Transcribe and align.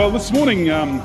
Well, 0.00 0.10
this 0.10 0.32
morning, 0.32 0.70
um, 0.70 1.02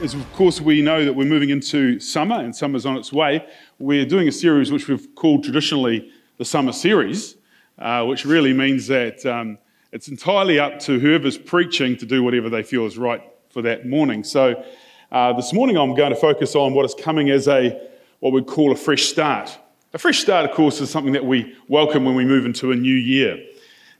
as 0.00 0.14
of 0.14 0.32
course 0.32 0.58
we 0.58 0.80
know 0.80 1.04
that 1.04 1.12
we're 1.12 1.28
moving 1.28 1.50
into 1.50 2.00
summer 2.00 2.36
and 2.36 2.56
summer's 2.56 2.86
on 2.86 2.96
its 2.96 3.12
way, 3.12 3.46
we're 3.78 4.06
doing 4.06 4.26
a 4.26 4.32
series 4.32 4.72
which 4.72 4.88
we've 4.88 5.14
called 5.14 5.44
traditionally 5.44 6.10
the 6.38 6.44
Summer 6.46 6.72
Series, 6.72 7.36
uh, 7.78 8.02
which 8.06 8.24
really 8.24 8.54
means 8.54 8.86
that 8.86 9.26
um, 9.26 9.58
it's 9.92 10.08
entirely 10.08 10.58
up 10.58 10.78
to 10.78 10.98
whoever's 10.98 11.36
preaching 11.36 11.94
to 11.98 12.06
do 12.06 12.22
whatever 12.22 12.48
they 12.48 12.62
feel 12.62 12.86
is 12.86 12.96
right 12.96 13.22
for 13.50 13.60
that 13.60 13.86
morning. 13.86 14.24
So 14.24 14.64
uh, 15.12 15.34
this 15.34 15.52
morning 15.52 15.76
I'm 15.76 15.94
going 15.94 16.14
to 16.14 16.18
focus 16.18 16.56
on 16.56 16.72
what 16.72 16.86
is 16.86 16.94
coming 16.94 17.28
as 17.28 17.48
a 17.48 17.86
what 18.20 18.32
we'd 18.32 18.46
call 18.46 18.72
a 18.72 18.76
fresh 18.76 19.02
start. 19.02 19.58
A 19.92 19.98
fresh 19.98 20.20
start, 20.20 20.48
of 20.48 20.56
course, 20.56 20.80
is 20.80 20.88
something 20.88 21.12
that 21.12 21.26
we 21.26 21.54
welcome 21.68 22.06
when 22.06 22.14
we 22.14 22.24
move 22.24 22.46
into 22.46 22.72
a 22.72 22.76
new 22.76 22.96
year. 22.96 23.44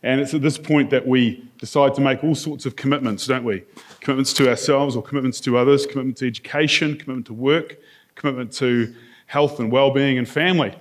And 0.02 0.20
it's 0.20 0.32
at 0.32 0.40
this 0.40 0.56
point 0.56 0.90
that 0.90 1.06
we 1.06 1.46
decide 1.58 1.94
to 1.94 2.00
make 2.00 2.24
all 2.24 2.34
sorts 2.34 2.64
of 2.64 2.74
commitments, 2.74 3.26
don't 3.26 3.44
we? 3.44 3.64
Commitments 4.00 4.32
to 4.34 4.48
ourselves 4.48 4.96
or 4.96 5.02
commitments 5.02 5.40
to 5.40 5.58
others, 5.58 5.84
commitment 5.84 6.16
to 6.18 6.26
education, 6.26 6.96
commitment 6.96 7.26
to 7.26 7.34
work, 7.34 7.76
commitment 8.14 8.52
to 8.52 8.94
health 9.26 9.60
and 9.60 9.70
well-being 9.70 10.16
and 10.16 10.28
family. 10.28 10.74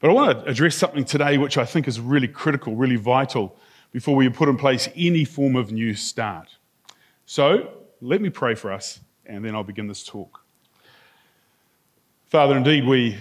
But 0.00 0.10
I 0.10 0.12
want 0.12 0.44
to 0.44 0.50
address 0.50 0.76
something 0.76 1.04
today 1.04 1.36
which 1.38 1.58
I 1.58 1.64
think 1.64 1.88
is 1.88 1.98
really 1.98 2.28
critical, 2.28 2.76
really 2.76 2.96
vital 2.96 3.56
before 3.92 4.14
we 4.14 4.28
put 4.28 4.48
in 4.48 4.56
place 4.56 4.88
any 4.94 5.24
form 5.24 5.56
of 5.56 5.72
new 5.72 5.94
start. 5.94 6.56
So 7.24 7.70
let 8.00 8.20
me 8.20 8.30
pray 8.30 8.54
for 8.54 8.72
us 8.72 9.00
and 9.24 9.44
then 9.44 9.54
I'll 9.54 9.64
begin 9.64 9.88
this 9.88 10.04
talk. 10.04 10.42
Father, 12.26 12.56
indeed, 12.56 12.86
we 12.86 13.16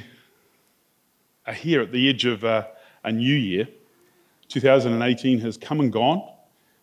are 1.47 1.53
here 1.53 1.81
at 1.81 1.91
the 1.91 2.09
edge 2.09 2.25
of 2.25 2.43
a, 2.43 2.67
a 3.03 3.11
new 3.11 3.35
year. 3.35 3.67
2018 4.49 5.39
has 5.39 5.57
come 5.57 5.79
and 5.79 5.91
gone. 5.91 6.27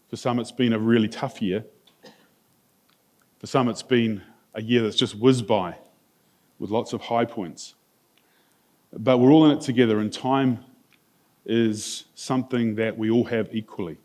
For 0.08 0.16
some, 0.16 0.38
it's 0.38 0.52
been 0.52 0.72
a 0.72 0.78
really 0.78 1.08
tough 1.08 1.40
year. 1.40 1.64
For 3.38 3.46
some, 3.46 3.68
it's 3.68 3.82
been 3.82 4.22
a 4.54 4.62
year 4.62 4.82
that's 4.82 4.96
just 4.96 5.16
whizzed 5.16 5.46
by 5.46 5.76
with 6.58 6.70
lots 6.70 6.92
of 6.92 7.00
high 7.00 7.24
points. 7.24 7.74
But 8.92 9.18
we're 9.18 9.32
all 9.32 9.46
in 9.46 9.56
it 9.56 9.62
together, 9.62 10.00
and 10.00 10.12
time 10.12 10.64
is 11.44 12.04
something 12.14 12.74
that 12.76 12.96
we 12.96 13.10
all 13.10 13.24
have 13.24 13.48
equally. 13.52 13.98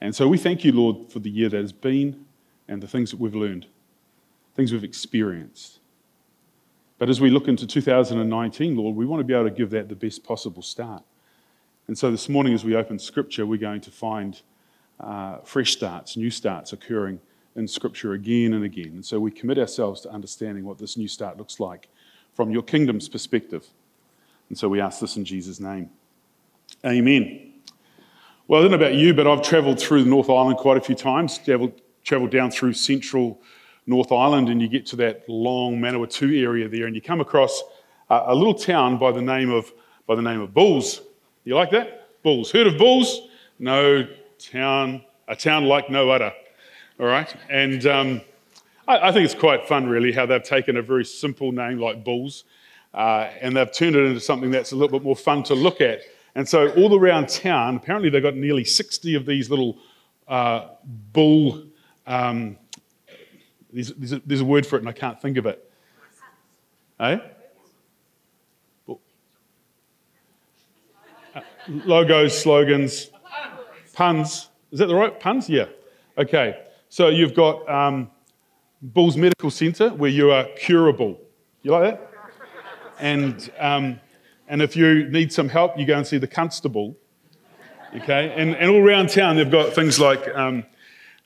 And 0.00 0.14
so 0.14 0.28
we 0.28 0.38
thank 0.38 0.64
you, 0.64 0.72
Lord, 0.72 1.10
for 1.10 1.18
the 1.18 1.30
year 1.30 1.48
that 1.48 1.60
has 1.60 1.72
been 1.72 2.24
and 2.68 2.82
the 2.82 2.86
things 2.86 3.10
that 3.10 3.18
we've 3.18 3.34
learned, 3.34 3.66
things 4.54 4.72
we've 4.72 4.84
experienced. 4.84 5.80
But 6.98 7.08
as 7.08 7.20
we 7.20 7.30
look 7.30 7.48
into 7.48 7.66
2019, 7.66 8.76
Lord, 8.76 8.94
we 8.94 9.06
want 9.06 9.20
to 9.20 9.24
be 9.24 9.34
able 9.34 9.44
to 9.44 9.50
give 9.50 9.70
that 9.70 9.88
the 9.88 9.96
best 9.96 10.24
possible 10.24 10.62
start. 10.62 11.02
And 11.88 11.96
so 11.96 12.10
this 12.10 12.28
morning, 12.28 12.52
as 12.52 12.66
we 12.66 12.76
open 12.76 12.98
Scripture, 12.98 13.46
we're 13.46 13.56
going 13.56 13.80
to 13.80 13.90
find 13.90 14.38
uh, 15.00 15.38
fresh 15.38 15.72
starts, 15.72 16.18
new 16.18 16.28
starts 16.28 16.74
occurring 16.74 17.18
in 17.56 17.66
Scripture 17.66 18.12
again 18.12 18.52
and 18.52 18.62
again. 18.62 18.88
And 18.88 19.04
so 19.04 19.18
we 19.18 19.30
commit 19.30 19.58
ourselves 19.58 20.02
to 20.02 20.10
understanding 20.10 20.66
what 20.66 20.76
this 20.76 20.98
new 20.98 21.08
start 21.08 21.38
looks 21.38 21.58
like 21.58 21.88
from 22.34 22.50
your 22.50 22.62
kingdom's 22.62 23.08
perspective. 23.08 23.66
And 24.50 24.58
so 24.58 24.68
we 24.68 24.82
ask 24.82 25.00
this 25.00 25.16
in 25.16 25.24
Jesus' 25.24 25.60
name. 25.60 25.88
Amen. 26.84 27.54
Well, 28.48 28.60
I 28.60 28.62
don't 28.64 28.70
know 28.70 28.76
about 28.76 28.94
you, 28.94 29.14
but 29.14 29.26
I've 29.26 29.42
travelled 29.42 29.80
through 29.80 30.04
the 30.04 30.10
North 30.10 30.28
Island 30.28 30.58
quite 30.58 30.76
a 30.76 30.82
few 30.82 30.94
times, 30.94 31.38
travelled, 31.38 31.80
travelled 32.04 32.30
down 32.30 32.50
through 32.50 32.74
central 32.74 33.40
North 33.86 34.12
Island, 34.12 34.50
and 34.50 34.60
you 34.60 34.68
get 34.68 34.84
to 34.86 34.96
that 34.96 35.26
long 35.26 35.78
Manawatu 35.78 36.42
area 36.42 36.68
there, 36.68 36.86
and 36.86 36.94
you 36.94 37.00
come 37.00 37.22
across 37.22 37.62
a, 38.10 38.24
a 38.26 38.34
little 38.34 38.52
town 38.52 38.98
by 38.98 39.10
the 39.10 39.22
name 39.22 39.50
of, 39.50 39.72
by 40.06 40.14
the 40.14 40.22
name 40.22 40.42
of 40.42 40.52
Bulls. 40.52 41.00
You 41.44 41.54
like 41.54 41.70
that? 41.70 42.22
Bulls. 42.22 42.50
Heard 42.50 42.66
of 42.66 42.78
Bulls? 42.78 43.28
No 43.58 44.06
town, 44.38 45.02
a 45.26 45.34
town 45.34 45.64
like 45.64 45.90
no 45.90 46.10
other. 46.10 46.32
All 47.00 47.06
right? 47.06 47.34
And 47.48 47.86
um, 47.86 48.20
I, 48.86 49.08
I, 49.08 49.12
think 49.12 49.24
it's 49.24 49.34
quite 49.34 49.66
fun, 49.66 49.86
really, 49.86 50.12
how 50.12 50.26
they've 50.26 50.42
taken 50.42 50.76
a 50.76 50.82
very 50.82 51.04
simple 51.04 51.52
name 51.52 51.78
like 51.78 52.04
Bulls 52.04 52.44
uh, 52.94 53.30
and 53.40 53.56
they've 53.56 53.72
turned 53.72 53.96
it 53.96 54.04
into 54.04 54.20
something 54.20 54.50
that's 54.50 54.72
a 54.72 54.76
little 54.76 54.98
bit 54.98 55.04
more 55.04 55.16
fun 55.16 55.42
to 55.44 55.54
look 55.54 55.80
at. 55.80 56.00
And 56.34 56.48
so, 56.48 56.68
all 56.70 56.98
around 56.98 57.28
town, 57.28 57.76
apparently, 57.76 58.10
they've 58.10 58.22
got 58.22 58.36
nearly 58.36 58.64
60 58.64 59.14
of 59.14 59.26
these 59.26 59.50
little 59.50 59.78
uh, 60.26 60.68
bull. 61.12 61.64
Um, 62.06 62.56
there's, 63.72 63.92
there's, 63.94 64.12
a, 64.12 64.22
there's, 64.24 64.40
a, 64.40 64.44
word 64.44 64.66
for 64.66 64.76
it, 64.76 64.80
and 64.80 64.88
I 64.88 64.92
can't 64.92 65.20
think 65.20 65.36
of 65.36 65.46
it. 65.46 65.70
Eh? 67.00 67.18
Logos, 71.68 72.38
slogans, 72.38 73.10
puns. 73.92 74.48
Is 74.72 74.78
that 74.78 74.86
the 74.86 74.94
right 74.94 75.18
puns? 75.18 75.48
Yeah. 75.48 75.66
Okay. 76.16 76.58
So 76.88 77.08
you've 77.08 77.34
got 77.34 77.68
um, 77.68 78.10
Bulls 78.80 79.16
Medical 79.16 79.50
Centre 79.50 79.90
where 79.90 80.10
you 80.10 80.30
are 80.30 80.44
curable. 80.56 81.20
You 81.62 81.72
like 81.72 81.82
that? 81.82 82.10
And, 82.98 83.50
um, 83.58 84.00
and 84.48 84.62
if 84.62 84.76
you 84.76 85.08
need 85.08 85.32
some 85.32 85.48
help, 85.48 85.78
you 85.78 85.86
go 85.86 85.96
and 85.96 86.06
see 86.06 86.18
the 86.18 86.26
constable. 86.26 86.96
Okay. 87.94 88.32
And, 88.36 88.56
and 88.56 88.70
all 88.70 88.78
around 88.78 89.10
town, 89.10 89.36
they've 89.36 89.50
got 89.50 89.74
things 89.74 90.00
like 90.00 90.26
um, 90.34 90.64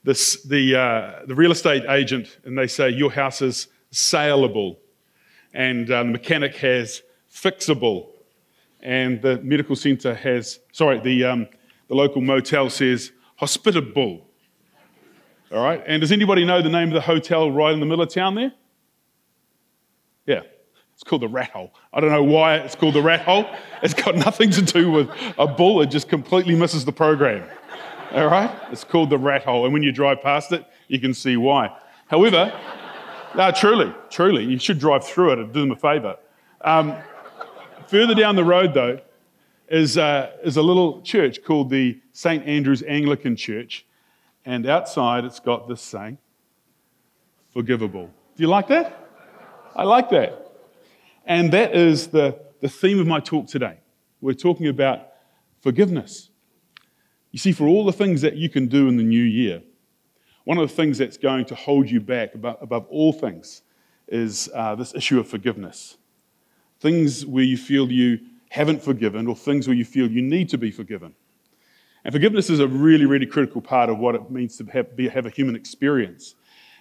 this, 0.04 0.42
the, 0.42 0.76
uh, 0.76 1.26
the 1.26 1.34
real 1.34 1.52
estate 1.52 1.84
agent, 1.88 2.38
and 2.44 2.58
they 2.58 2.66
say 2.66 2.90
your 2.90 3.10
house 3.10 3.42
is 3.42 3.68
saleable. 3.90 4.78
And 5.54 5.90
uh, 5.90 6.02
the 6.02 6.10
mechanic 6.10 6.56
has 6.56 7.02
fixable 7.32 8.11
and 8.82 9.22
the 9.22 9.40
medical 9.42 9.76
centre 9.76 10.14
has, 10.14 10.58
sorry, 10.72 10.98
the, 11.00 11.24
um, 11.24 11.48
the 11.88 11.94
local 11.94 12.20
motel 12.20 12.68
says 12.68 13.12
hospitable. 13.36 14.26
All 15.52 15.62
right, 15.62 15.82
and 15.86 16.00
does 16.00 16.12
anybody 16.12 16.44
know 16.44 16.62
the 16.62 16.70
name 16.70 16.88
of 16.88 16.94
the 16.94 17.00
hotel 17.00 17.50
right 17.50 17.72
in 17.72 17.80
the 17.80 17.86
middle 17.86 18.02
of 18.02 18.08
town 18.08 18.34
there? 18.34 18.52
Yeah, 20.26 20.40
it's 20.94 21.04
called 21.04 21.22
the 21.22 21.28
Rat 21.28 21.50
Hole. 21.50 21.74
I 21.92 22.00
don't 22.00 22.10
know 22.10 22.22
why 22.22 22.56
it's 22.56 22.74
called 22.74 22.94
the 22.94 23.02
Rat 23.02 23.20
Hole. 23.20 23.44
It's 23.82 23.94
got 23.94 24.14
nothing 24.16 24.50
to 24.50 24.62
do 24.62 24.90
with 24.90 25.10
a 25.38 25.46
bull, 25.46 25.82
it 25.82 25.86
just 25.86 26.08
completely 26.08 26.54
misses 26.54 26.84
the 26.84 26.92
program. 26.92 27.46
All 28.12 28.28
right, 28.28 28.50
it's 28.70 28.84
called 28.84 29.10
the 29.10 29.18
Rat 29.18 29.44
Hole, 29.44 29.64
and 29.64 29.72
when 29.72 29.82
you 29.82 29.92
drive 29.92 30.22
past 30.22 30.52
it, 30.52 30.64
you 30.88 30.98
can 30.98 31.12
see 31.12 31.36
why. 31.36 31.76
However, 32.06 32.52
no, 33.34 33.50
truly, 33.50 33.92
truly, 34.10 34.44
you 34.44 34.58
should 34.58 34.78
drive 34.78 35.04
through 35.04 35.32
it 35.32 35.38
and 35.38 35.52
do 35.52 35.60
them 35.60 35.70
a 35.72 35.76
favour. 35.76 36.16
Um, 36.62 36.94
Further 37.92 38.14
down 38.14 38.36
the 38.36 38.44
road, 38.44 38.72
though, 38.72 39.00
is, 39.68 39.98
uh, 39.98 40.30
is 40.42 40.56
a 40.56 40.62
little 40.62 41.02
church 41.02 41.44
called 41.44 41.68
the 41.68 42.00
St. 42.12 42.42
Andrew's 42.46 42.82
Anglican 42.82 43.36
Church. 43.36 43.84
And 44.46 44.64
outside, 44.64 45.26
it's 45.26 45.40
got 45.40 45.68
this 45.68 45.82
saying, 45.82 46.16
forgivable. 47.52 48.06
Do 48.06 48.42
you 48.42 48.46
like 48.46 48.68
that? 48.68 48.98
I 49.76 49.82
like 49.82 50.08
that. 50.08 50.52
And 51.26 51.52
that 51.52 51.76
is 51.76 52.06
the, 52.06 52.40
the 52.62 52.68
theme 52.70 52.98
of 52.98 53.06
my 53.06 53.20
talk 53.20 53.46
today. 53.46 53.78
We're 54.22 54.32
talking 54.32 54.68
about 54.68 55.08
forgiveness. 55.60 56.30
You 57.30 57.38
see, 57.40 57.52
for 57.52 57.68
all 57.68 57.84
the 57.84 57.92
things 57.92 58.22
that 58.22 58.36
you 58.36 58.48
can 58.48 58.68
do 58.68 58.88
in 58.88 58.96
the 58.96 59.02
new 59.02 59.22
year, 59.22 59.62
one 60.44 60.56
of 60.56 60.66
the 60.66 60.74
things 60.74 60.96
that's 60.96 61.18
going 61.18 61.44
to 61.44 61.54
hold 61.54 61.90
you 61.90 62.00
back 62.00 62.34
above, 62.34 62.56
above 62.62 62.86
all 62.88 63.12
things 63.12 63.60
is 64.08 64.48
uh, 64.54 64.76
this 64.76 64.94
issue 64.94 65.20
of 65.20 65.28
forgiveness 65.28 65.98
things 66.82 67.24
where 67.24 67.44
you 67.44 67.56
feel 67.56 67.90
you 67.90 68.18
haven't 68.50 68.82
forgiven, 68.82 69.28
or 69.28 69.36
things 69.36 69.68
where 69.68 69.76
you 69.76 69.84
feel 69.84 70.10
you 70.10 70.20
need 70.20 70.48
to 70.48 70.58
be 70.58 70.70
forgiven. 70.70 71.14
And 72.04 72.12
forgiveness 72.12 72.50
is 72.50 72.58
a 72.58 72.66
really, 72.66 73.06
really 73.06 73.24
critical 73.24 73.62
part 73.62 73.88
of 73.88 73.98
what 73.98 74.16
it 74.16 74.30
means 74.30 74.58
to 74.58 74.64
have, 74.66 74.96
be, 74.96 75.08
have 75.08 75.24
a 75.24 75.30
human 75.30 75.54
experience. 75.54 76.34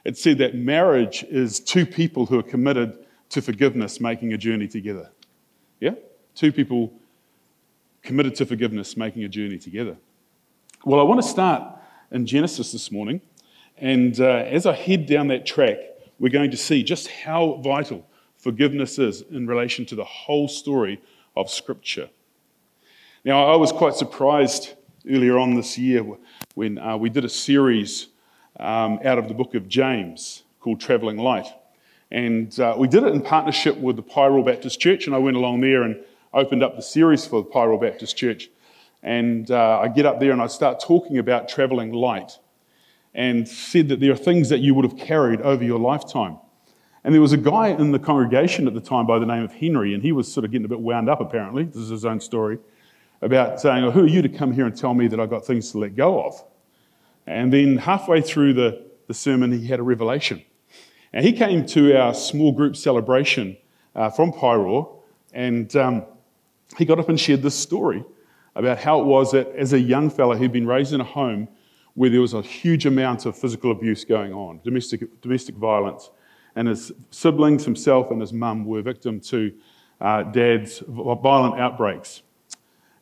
It's 0.04 0.22
said 0.22 0.40
that 0.40 0.56
marriage 0.56 1.24
is 1.30 1.60
two 1.60 1.86
people 1.86 2.26
who 2.26 2.40
are 2.40 2.44
committed 2.44 3.06
to 3.30 3.42
forgiveness 3.42 4.02
making 4.02 4.34
a 4.34 4.38
journey 4.38 4.68
together. 4.68 5.12
Yeah? 5.80 5.94
Two 6.34 6.52
people 6.52 6.92
committed 8.02 8.36
to 8.36 8.46
forgiveness 8.46 8.98
making 8.98 9.24
a 9.24 9.30
journey 9.30 9.60
together. 9.60 9.96
Well, 10.84 11.00
I 11.00 11.04
want 11.04 11.22
to 11.22 11.28
start 11.28 11.78
in 12.12 12.26
Genesis 12.26 12.72
this 12.72 12.92
morning. 12.92 13.22
And 13.78 14.20
uh, 14.20 14.26
as 14.26 14.66
I 14.66 14.74
head 14.74 15.06
down 15.06 15.28
that 15.28 15.46
track, 15.46 15.78
we're 16.20 16.30
going 16.30 16.52
to 16.52 16.58
see 16.58 16.84
just 16.84 17.08
how 17.08 17.62
vital 17.64 18.08
forgiveness 18.42 19.00
is 19.00 19.22
in 19.22 19.48
relation 19.48 19.86
to 19.86 19.96
the 19.96 20.04
whole 20.04 20.48
story 20.48 21.00
of 21.38 21.50
Scripture. 21.50 22.10
Now, 23.24 23.46
I 23.46 23.56
was 23.56 23.72
quite 23.72 23.94
surprised 23.94 24.74
earlier 25.10 25.38
on 25.38 25.56
this 25.56 25.78
year 25.78 26.04
when 26.56 26.80
uh, 26.80 26.98
we 26.98 27.10
did 27.10 27.24
a 27.24 27.30
series 27.30 28.08
um, 28.60 29.00
out 29.06 29.20
of 29.20 29.28
the 29.28 29.34
book 29.34 29.54
of 29.54 29.70
James 29.70 30.44
called 30.60 30.82
Traveling 30.82 31.18
Light. 31.18 31.48
And 32.10 32.60
uh, 32.60 32.76
we 32.78 32.88
did 32.88 33.04
it 33.04 33.14
in 33.14 33.22
partnership 33.22 33.78
with 33.78 33.96
the 33.96 34.04
Paeroa 34.04 34.44
Baptist 34.44 34.80
Church, 34.80 35.06
and 35.06 35.16
I 35.16 35.20
went 35.20 35.38
along 35.38 35.62
there 35.62 35.84
and 35.84 36.04
opened 36.34 36.64
up 36.64 36.76
the 36.76 36.82
series 36.82 37.26
for 37.26 37.44
the 37.44 37.50
Paeroa 37.50 37.80
Baptist 37.80 38.18
Church. 38.18 38.50
And 39.04 39.50
uh, 39.50 39.80
I 39.80 39.88
get 39.88 40.06
up 40.06 40.20
there 40.20 40.32
and 40.32 40.42
I 40.42 40.48
start 40.48 40.80
talking 40.80 41.20
about 41.20 41.48
traveling 41.48 41.94
light 41.94 42.38
and 43.14 43.48
said 43.48 43.90
that 43.90 44.00
there 44.00 44.12
are 44.12 44.18
things 44.18 44.50
that 44.50 44.60
you 44.60 44.74
would 44.74 44.86
have 44.86 44.98
carried 44.98 45.42
over 45.42 45.64
your 45.64 45.80
lifetime. 45.80 46.38
And 47.04 47.14
there 47.14 47.22
was 47.22 47.34
a 47.34 47.38
guy 47.38 47.70
in 47.70 47.92
the 47.92 48.00
congregation 48.00 48.68
at 48.68 48.74
the 48.74 48.82
time 48.82 49.08
by 49.08 49.18
the 49.18 49.26
name 49.26 49.44
of 49.44 49.52
Henry, 49.52 49.94
and 49.94 50.04
he 50.04 50.12
was 50.12 50.32
sort 50.32 50.46
of 50.46 50.52
getting 50.52 50.66
a 50.66 50.70
bit 50.70 50.80
wound 50.80 51.10
up, 51.10 51.20
apparently. 51.20 51.64
This 51.64 51.78
is 51.78 51.90
his 51.90 52.06
own 52.06 52.20
story 52.20 52.60
about 53.22 53.60
saying, 53.60 53.90
Who 53.92 54.04
are 54.04 54.08
you 54.08 54.22
to 54.22 54.30
come 54.30 54.52
here 54.52 54.66
and 54.66 54.76
tell 54.76 54.94
me 54.94 55.08
that 55.08 55.20
I've 55.20 55.30
got 55.30 55.46
things 55.46 55.72
to 55.72 55.80
let 55.80 55.96
go 55.96 56.24
of? 56.24 56.44
And 57.26 57.52
then 57.52 57.78
halfway 57.78 58.22
through 58.22 58.54
the, 58.54 58.86
the 59.08 59.14
sermon, 59.14 59.52
he 59.52 59.68
had 59.68 59.80
a 59.80 59.84
revelation. 59.84 60.44
And 61.14 61.26
he 61.26 61.34
came 61.34 61.66
to 61.68 61.98
our 61.98 62.14
small 62.14 62.52
group 62.52 62.76
celebration 62.76 63.58
uh, 63.96 64.10
from 64.10 64.32
Paeroa, 64.32 64.88
and 65.34 65.76
um, 65.76 66.06
he 66.78 66.86
got 66.86 67.00
up 67.00 67.10
and 67.10 67.20
shared 67.20 67.42
this 67.42 67.56
story 67.56 68.04
about 68.56 68.78
how 68.78 69.02
it 69.02 69.06
was 69.06 69.32
that 69.32 69.48
as 69.56 69.74
a 69.74 69.80
young 69.80 70.10
fella 70.10 70.38
he'd 70.38 70.52
been 70.52 70.68
raised 70.68 70.94
in 70.94 71.02
a 71.02 71.06
home 71.06 71.48
where 71.94 72.10
there 72.10 72.22
was 72.22 72.34
a 72.34 72.42
huge 72.42 72.86
amount 72.86 73.26
of 73.26 73.38
physical 73.38 73.72
abuse 73.72 74.06
going 74.06 74.34
on, 74.34 74.60
domestic, 74.64 75.22
domestic 75.22 75.56
violence, 75.56 76.10
and 76.56 76.68
his 76.68 76.92
siblings, 77.12 77.66
himself, 77.66 78.12
and 78.12 78.22
his 78.22 78.34
mum 78.34 78.66
were 78.66 78.82
victim 78.82 79.20
to 79.20 79.54
uh, 80.00 80.24
dad's 80.24 80.84
violent 80.88 81.60
outbreaks. 81.60 82.24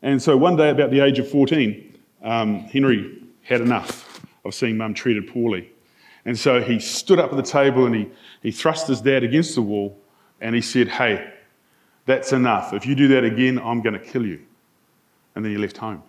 And 0.02 0.22
so 0.22 0.38
one 0.38 0.56
day, 0.56 0.70
about 0.70 0.92
the 0.92 1.00
age 1.00 1.20
of 1.20 1.30
14, 1.30 1.98
um, 2.24 2.60
Henry 2.60 3.24
had 3.44 3.62
enough 3.62 4.22
of 4.46 4.54
seeing 4.54 4.78
mum 4.78 4.94
treated 4.94 5.28
poorly. 5.28 5.72
And 6.26 6.38
so 6.38 6.62
he 6.62 6.80
stood 6.80 7.20
up 7.20 7.32
at 7.32 7.38
the 7.38 7.44
table 7.44 7.86
and 7.86 7.96
he, 7.96 8.10
he 8.42 8.52
thrust 8.52 8.88
his 8.88 9.02
dad 9.02 9.24
against 9.24 9.56
the 9.56 9.62
wall 9.62 9.98
and 10.42 10.56
he 10.56 10.62
said, 10.62 10.88
Hey, 10.88 11.34
that's 12.06 12.34
enough. 12.34 12.74
If 12.74 12.86
you 12.86 12.96
do 12.96 13.08
that 13.10 13.24
again, 13.24 13.60
I'm 13.60 13.82
going 13.82 13.94
to 13.94 14.04
kill 14.06 14.26
you. 14.26 14.42
And 15.36 15.44
then 15.44 15.52
he 15.52 15.58
left 15.58 15.78
home. 15.78 16.04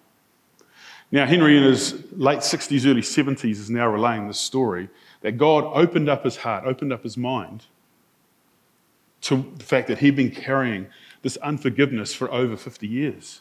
Now, 1.13 1.27
Henry, 1.27 1.57
in 1.57 1.65
his 1.65 2.05
late 2.13 2.39
60s, 2.39 2.89
early 2.89 3.03
70s, 3.03 3.45
is 3.45 3.71
now 3.71 3.89
relaying 3.89 4.29
this 4.29 4.39
story 4.39 4.89
that 5.20 5.32
God 5.32 5.64
opened 5.64 6.08
up 6.08 6.25
his 6.25 6.38
heart, 6.38 6.64
opened 6.64 6.93
up 6.93 7.02
his 7.02 7.17
mind 7.17 7.64
to 9.22 9.52
the 9.56 9.64
fact 9.64 9.88
that 9.88 9.99
he'd 9.99 10.17
been 10.17 10.31
carrying 10.31 10.87
this 11.22 11.37
unforgiveness 11.38 12.14
for 12.14 12.32
over 12.32 12.56
50 12.56 12.87
years. 12.87 13.40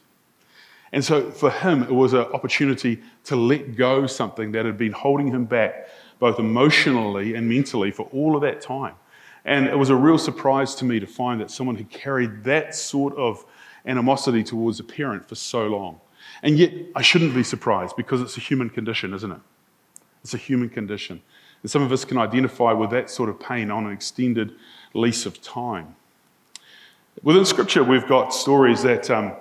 And 0.91 1.05
so 1.05 1.31
for 1.31 1.51
him, 1.51 1.83
it 1.83 1.91
was 1.91 2.13
an 2.13 2.21
opportunity 2.21 3.01
to 3.25 3.35
let 3.35 3.75
go 3.75 4.07
something 4.07 4.51
that 4.53 4.65
had 4.65 4.77
been 4.77 4.91
holding 4.91 5.27
him 5.27 5.45
back, 5.45 5.87
both 6.17 6.39
emotionally 6.39 7.35
and 7.35 7.47
mentally, 7.47 7.91
for 7.91 8.09
all 8.11 8.35
of 8.35 8.41
that 8.41 8.61
time. 8.61 8.95
And 9.45 9.67
it 9.67 9.77
was 9.77 9.89
a 9.89 9.95
real 9.95 10.17
surprise 10.17 10.75
to 10.75 10.85
me 10.85 10.99
to 10.99 11.07
find 11.07 11.39
that 11.41 11.51
someone 11.51 11.75
who 11.75 11.85
carried 11.85 12.43
that 12.43 12.75
sort 12.75 13.15
of 13.15 13.45
animosity 13.85 14.43
towards 14.43 14.79
a 14.79 14.83
parent 14.83 15.27
for 15.27 15.35
so 15.35 15.67
long. 15.67 16.01
And 16.43 16.57
yet, 16.57 16.73
I 16.95 17.01
shouldn't 17.01 17.33
be 17.33 17.43
surprised 17.43 17.95
because 17.95 18.21
it's 18.21 18.37
a 18.37 18.41
human 18.41 18.69
condition, 18.69 19.13
isn't 19.13 19.31
it? 19.31 19.39
It's 20.23 20.33
a 20.33 20.37
human 20.37 20.69
condition. 20.69 21.21
And 21.61 21.71
some 21.71 21.81
of 21.81 21.91
us 21.91 22.05
can 22.05 22.17
identify 22.17 22.71
with 22.71 22.89
that 22.91 23.09
sort 23.09 23.29
of 23.29 23.39
pain 23.39 23.69
on 23.71 23.85
an 23.85 23.91
extended 23.91 24.55
lease 24.93 25.25
of 25.25 25.41
time. 25.41 25.95
Within 27.21 27.43
Scripture, 27.45 27.83
we've 27.83 28.07
got 28.07 28.33
stories 28.33 28.81
that, 28.83 29.09
um, 29.09 29.33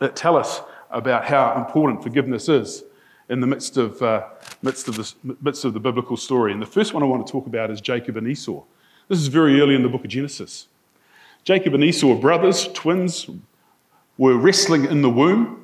that 0.00 0.14
tell 0.14 0.36
us 0.36 0.60
about 0.90 1.24
how 1.24 1.56
important 1.56 2.02
forgiveness 2.02 2.48
is 2.48 2.84
in 3.28 3.40
the 3.40 3.46
midst 3.46 3.76
of, 3.76 4.00
uh, 4.00 4.28
midst, 4.62 4.86
of 4.86 4.96
the, 4.96 5.36
midst 5.42 5.64
of 5.64 5.74
the 5.74 5.80
biblical 5.80 6.16
story. 6.16 6.52
And 6.52 6.62
the 6.62 6.66
first 6.66 6.94
one 6.94 7.02
I 7.02 7.06
want 7.06 7.26
to 7.26 7.30
talk 7.30 7.46
about 7.46 7.70
is 7.70 7.80
Jacob 7.80 8.16
and 8.16 8.28
Esau. 8.28 8.62
This 9.08 9.18
is 9.18 9.26
very 9.26 9.60
early 9.60 9.74
in 9.74 9.82
the 9.82 9.88
book 9.88 10.04
of 10.04 10.10
Genesis. 10.10 10.68
Jacob 11.42 11.74
and 11.74 11.82
Esau, 11.82 12.14
brothers, 12.14 12.68
twins, 12.72 13.28
were 14.16 14.36
wrestling 14.36 14.84
in 14.84 15.02
the 15.02 15.10
womb, 15.10 15.63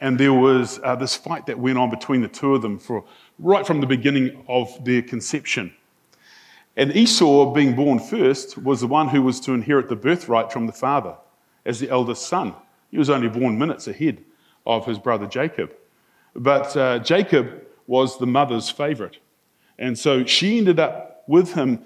and 0.00 0.18
there 0.18 0.32
was 0.32 0.78
uh, 0.84 0.94
this 0.96 1.16
fight 1.16 1.46
that 1.46 1.58
went 1.58 1.78
on 1.78 1.90
between 1.90 2.22
the 2.22 2.28
two 2.28 2.54
of 2.54 2.62
them 2.62 2.78
for 2.78 3.04
right 3.38 3.66
from 3.66 3.80
the 3.80 3.86
beginning 3.86 4.44
of 4.48 4.84
their 4.84 5.02
conception. 5.02 5.72
And 6.76 6.94
Esau, 6.94 7.52
being 7.52 7.74
born 7.74 7.98
first, 7.98 8.56
was 8.56 8.80
the 8.80 8.86
one 8.86 9.08
who 9.08 9.22
was 9.22 9.40
to 9.40 9.52
inherit 9.52 9.88
the 9.88 9.96
birthright 9.96 10.52
from 10.52 10.66
the 10.66 10.72
father 10.72 11.16
as 11.64 11.80
the 11.80 11.90
eldest 11.90 12.28
son. 12.28 12.54
He 12.90 12.98
was 12.98 13.10
only 13.10 13.28
born 13.28 13.58
minutes 13.58 13.88
ahead 13.88 14.22
of 14.64 14.86
his 14.86 14.98
brother 14.98 15.26
Jacob. 15.26 15.72
But 16.34 16.76
uh, 16.76 17.00
Jacob 17.00 17.66
was 17.88 18.18
the 18.18 18.26
mother's 18.26 18.70
favorite. 18.70 19.18
And 19.78 19.98
so 19.98 20.24
she 20.24 20.58
ended 20.58 20.78
up 20.78 21.24
with 21.26 21.54
him 21.54 21.84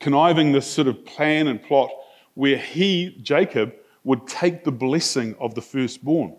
conniving 0.00 0.52
this 0.52 0.66
sort 0.66 0.88
of 0.88 1.04
plan 1.04 1.48
and 1.48 1.62
plot 1.62 1.90
where 2.34 2.56
he, 2.56 3.18
Jacob, 3.22 3.74
would 4.04 4.26
take 4.26 4.64
the 4.64 4.72
blessing 4.72 5.34
of 5.38 5.54
the 5.54 5.62
firstborn. 5.62 6.34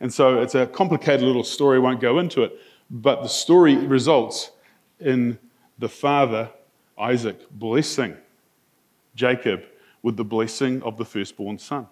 And 0.00 0.12
so 0.12 0.40
it's 0.40 0.54
a 0.54 0.66
complicated 0.66 1.22
little 1.22 1.44
story, 1.44 1.78
won't 1.78 2.00
go 2.00 2.18
into 2.18 2.42
it, 2.42 2.52
but 2.90 3.22
the 3.22 3.28
story 3.28 3.76
results 3.76 4.50
in 4.98 5.38
the 5.78 5.88
father, 5.88 6.50
Isaac, 6.98 7.38
blessing 7.50 8.16
Jacob 9.14 9.62
with 10.02 10.16
the 10.16 10.24
blessing 10.24 10.82
of 10.82 10.96
the 10.96 11.04
firstborn 11.04 11.58
son. 11.58 11.86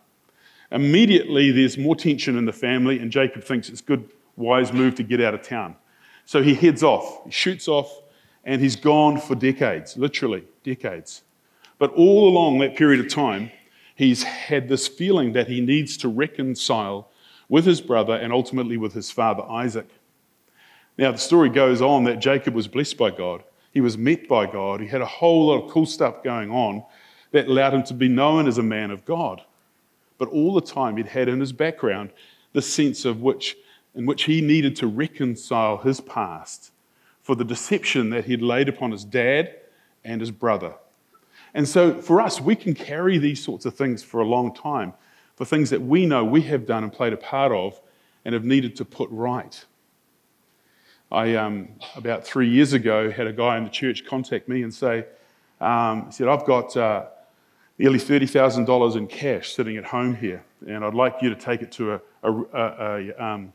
Immediately, 0.70 1.50
there's 1.50 1.78
more 1.78 1.96
tension 1.96 2.36
in 2.36 2.44
the 2.44 2.52
family, 2.52 2.98
and 2.98 3.10
Jacob 3.10 3.44
thinks 3.44 3.68
it's 3.68 3.80
a 3.80 3.84
good, 3.84 4.10
wise 4.36 4.72
move 4.72 4.94
to 4.96 5.02
get 5.02 5.20
out 5.20 5.34
of 5.34 5.42
town. 5.42 5.76
So 6.24 6.42
he 6.42 6.54
heads 6.54 6.82
off, 6.82 7.24
he 7.24 7.30
shoots 7.30 7.68
off, 7.68 8.02
and 8.44 8.60
he's 8.60 8.76
gone 8.76 9.18
for 9.18 9.34
decades, 9.34 9.96
literally 9.96 10.44
decades. 10.62 11.22
But 11.78 11.92
all 11.94 12.28
along 12.28 12.58
that 12.58 12.76
period 12.76 13.00
of 13.00 13.10
time, 13.10 13.50
he's 13.94 14.22
had 14.22 14.68
this 14.68 14.88
feeling 14.88 15.32
that 15.32 15.48
he 15.48 15.60
needs 15.60 15.96
to 15.98 16.08
reconcile 16.08 17.10
with 17.48 17.64
his 17.64 17.80
brother 17.80 18.14
and 18.14 18.32
ultimately 18.32 18.76
with 18.76 18.92
his 18.92 19.10
father 19.10 19.42
Isaac. 19.44 19.88
Now, 20.96 21.12
the 21.12 21.18
story 21.18 21.48
goes 21.48 21.80
on 21.80 22.04
that 22.04 22.18
Jacob 22.18 22.54
was 22.54 22.68
blessed 22.68 22.98
by 22.98 23.10
God. 23.10 23.44
He 23.72 23.80
was 23.80 23.96
met 23.96 24.26
by 24.28 24.46
God. 24.46 24.80
He 24.80 24.88
had 24.88 25.00
a 25.00 25.06
whole 25.06 25.46
lot 25.46 25.62
of 25.62 25.70
cool 25.70 25.86
stuff 25.86 26.22
going 26.22 26.50
on 26.50 26.84
that 27.30 27.46
allowed 27.46 27.74
him 27.74 27.82
to 27.84 27.94
be 27.94 28.08
known 28.08 28.48
as 28.48 28.58
a 28.58 28.62
man 28.62 28.90
of 28.90 29.04
God. 29.04 29.42
But 30.18 30.28
all 30.30 30.52
the 30.52 30.60
time, 30.60 30.96
he'd 30.96 31.06
had 31.06 31.28
in 31.28 31.40
his 31.40 31.52
background 31.52 32.10
the 32.52 32.62
sense 32.62 33.04
of 33.04 33.22
which, 33.22 33.56
in 33.94 34.06
which 34.06 34.24
he 34.24 34.40
needed 34.40 34.74
to 34.76 34.86
reconcile 34.86 35.78
his 35.78 36.00
past 36.00 36.72
for 37.22 37.36
the 37.36 37.44
deception 37.44 38.10
that 38.10 38.24
he'd 38.24 38.42
laid 38.42 38.68
upon 38.68 38.90
his 38.90 39.04
dad 39.04 39.54
and 40.04 40.20
his 40.20 40.30
brother. 40.30 40.74
And 41.54 41.68
so, 41.68 42.00
for 42.00 42.20
us, 42.20 42.40
we 42.40 42.56
can 42.56 42.74
carry 42.74 43.18
these 43.18 43.42
sorts 43.42 43.64
of 43.64 43.74
things 43.74 44.02
for 44.02 44.20
a 44.20 44.26
long 44.26 44.54
time, 44.54 44.92
for 45.38 45.44
things 45.44 45.70
that 45.70 45.80
we 45.80 46.04
know 46.04 46.24
we 46.24 46.42
have 46.42 46.66
done 46.66 46.82
and 46.82 46.92
played 46.92 47.12
a 47.12 47.16
part 47.16 47.52
of 47.52 47.80
and 48.24 48.34
have 48.34 48.44
needed 48.44 48.74
to 48.74 48.84
put 48.84 49.08
right. 49.12 49.64
I, 51.12 51.36
um, 51.36 51.68
about 51.94 52.24
three 52.24 52.48
years 52.48 52.72
ago, 52.72 53.08
had 53.08 53.28
a 53.28 53.32
guy 53.32 53.56
in 53.56 53.62
the 53.62 53.70
church 53.70 54.04
contact 54.04 54.48
me 54.48 54.64
and 54.64 54.74
say, 54.74 55.04
um, 55.60 56.06
he 56.06 56.12
said, 56.12 56.26
I've 56.26 56.44
got 56.44 56.76
uh, 56.76 57.06
nearly 57.78 58.00
$30,000 58.00 58.96
in 58.96 59.06
cash 59.06 59.54
sitting 59.54 59.76
at 59.76 59.84
home 59.84 60.16
here, 60.16 60.44
and 60.66 60.84
I'd 60.84 60.94
like 60.94 61.22
you 61.22 61.28
to 61.30 61.36
take 61.36 61.62
it 61.62 61.70
to 61.72 61.92
an 61.92 62.00
a, 62.24 62.32
a, 62.32 63.12
a 63.12 63.24
um, 63.24 63.52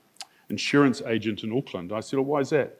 insurance 0.48 1.02
agent 1.06 1.44
in 1.44 1.52
Auckland. 1.52 1.92
I 1.92 2.00
said, 2.00 2.18
well, 2.20 2.28
why 2.28 2.40
is 2.40 2.52
that? 2.52 2.78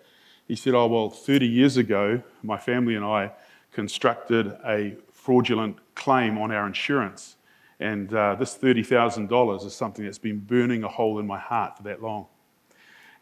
He 0.48 0.56
said, 0.56 0.76
oh, 0.76 0.88
well, 0.88 1.10
30 1.10 1.46
years 1.46 1.76
ago, 1.76 2.24
my 2.42 2.58
family 2.58 2.96
and 2.96 3.04
I 3.04 3.34
constructed 3.74 4.58
a 4.66 4.96
fraudulent 5.12 5.76
claim 5.94 6.38
on 6.38 6.54
our 6.54 6.66
insurance. 6.66 7.36
And 7.84 8.14
uh, 8.14 8.36
this 8.36 8.58
$30,000 8.58 9.66
is 9.66 9.76
something 9.76 10.06
that's 10.06 10.18
been 10.18 10.40
burning 10.40 10.86
a 10.86 10.88
hole 10.88 11.20
in 11.20 11.28
my 11.28 11.38
heart 11.38 11.76
for 11.76 11.84
that 11.84 12.02
long. 12.02 12.28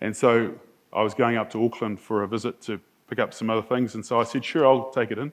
And 0.02 0.16
so 0.16 0.54
I 0.94 1.02
was 1.02 1.16
going 1.16 1.36
up 1.36 1.50
to 1.54 1.66
Auckland 1.66 2.00
for 2.00 2.22
a 2.22 2.28
visit 2.28 2.62
to 2.62 2.80
pick 3.10 3.18
up 3.18 3.34
some 3.34 3.50
other 3.50 3.64
things. 3.64 3.96
And 3.96 4.06
so 4.06 4.20
I 4.20 4.24
said, 4.24 4.46
sure, 4.46 4.68
I'll 4.68 4.92
take 4.92 5.10
it 5.10 5.18
in. 5.18 5.32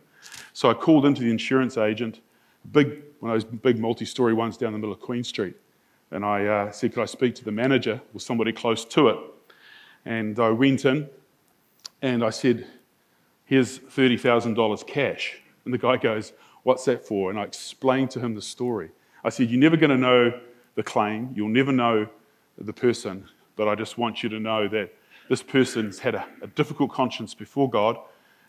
So 0.55 0.71
I 0.71 0.73
called 0.73 1.05
into 1.05 1.21
the 1.21 1.31
insurance 1.31 1.77
agent, 1.77 2.21
big, 2.73 3.03
one 3.21 3.31
of 3.31 3.35
those 3.35 3.45
big 3.45 3.79
multi 3.79 4.07
story 4.07 4.33
ones 4.33 4.57
down 4.57 4.73
the 4.73 4.79
middle 4.79 4.95
of 4.95 5.01
Queen 5.01 5.23
Street. 5.23 5.57
And 6.11 6.25
I 6.25 6.47
uh, 6.47 6.73
said, 6.73 6.95
could 6.95 7.03
I 7.03 7.07
speak 7.07 7.35
to 7.35 7.45
the 7.45 7.53
manager 7.53 8.01
or 8.15 8.21
somebody 8.21 8.51
close 8.51 8.83
to 8.87 9.09
it? 9.09 9.19
And 10.07 10.41
I 10.41 10.49
went 10.49 10.87
in 10.87 11.07
and 12.01 12.25
I 12.25 12.31
said, 12.31 12.67
here's 13.45 13.79
$30,000 13.79 14.87
cash. 14.87 15.37
And 15.67 15.75
the 15.75 15.79
guy 15.79 15.99
goes, 15.99 16.33
what's 16.63 16.87
that 16.87 17.07
for? 17.07 17.29
And 17.29 17.39
I 17.39 17.43
explained 17.43 18.11
to 18.13 18.21
him 18.21 18.35
the 18.35 18.41
story. 18.41 18.89
I 19.25 19.31
said, 19.31 19.51
you're 19.51 19.61
never 19.61 19.77
going 19.77 19.91
to 19.91 19.97
know 19.97 20.39
the 20.75 20.83
claim, 20.83 21.33
you'll 21.35 21.49
never 21.49 21.73
know 21.73 22.09
the 22.57 22.73
person, 22.73 23.29
but 23.57 23.69
I 23.69 23.75
just 23.75 23.99
want 23.99 24.23
you 24.23 24.29
to 24.29 24.39
know 24.39 24.69
that 24.69 24.95
this 25.29 25.43
person's 25.43 25.99
had 25.99 26.15
a, 26.15 26.27
a 26.43 26.47
difficult 26.47 26.93
conscience 26.93 27.35
before 27.35 27.69
God, 27.69 27.99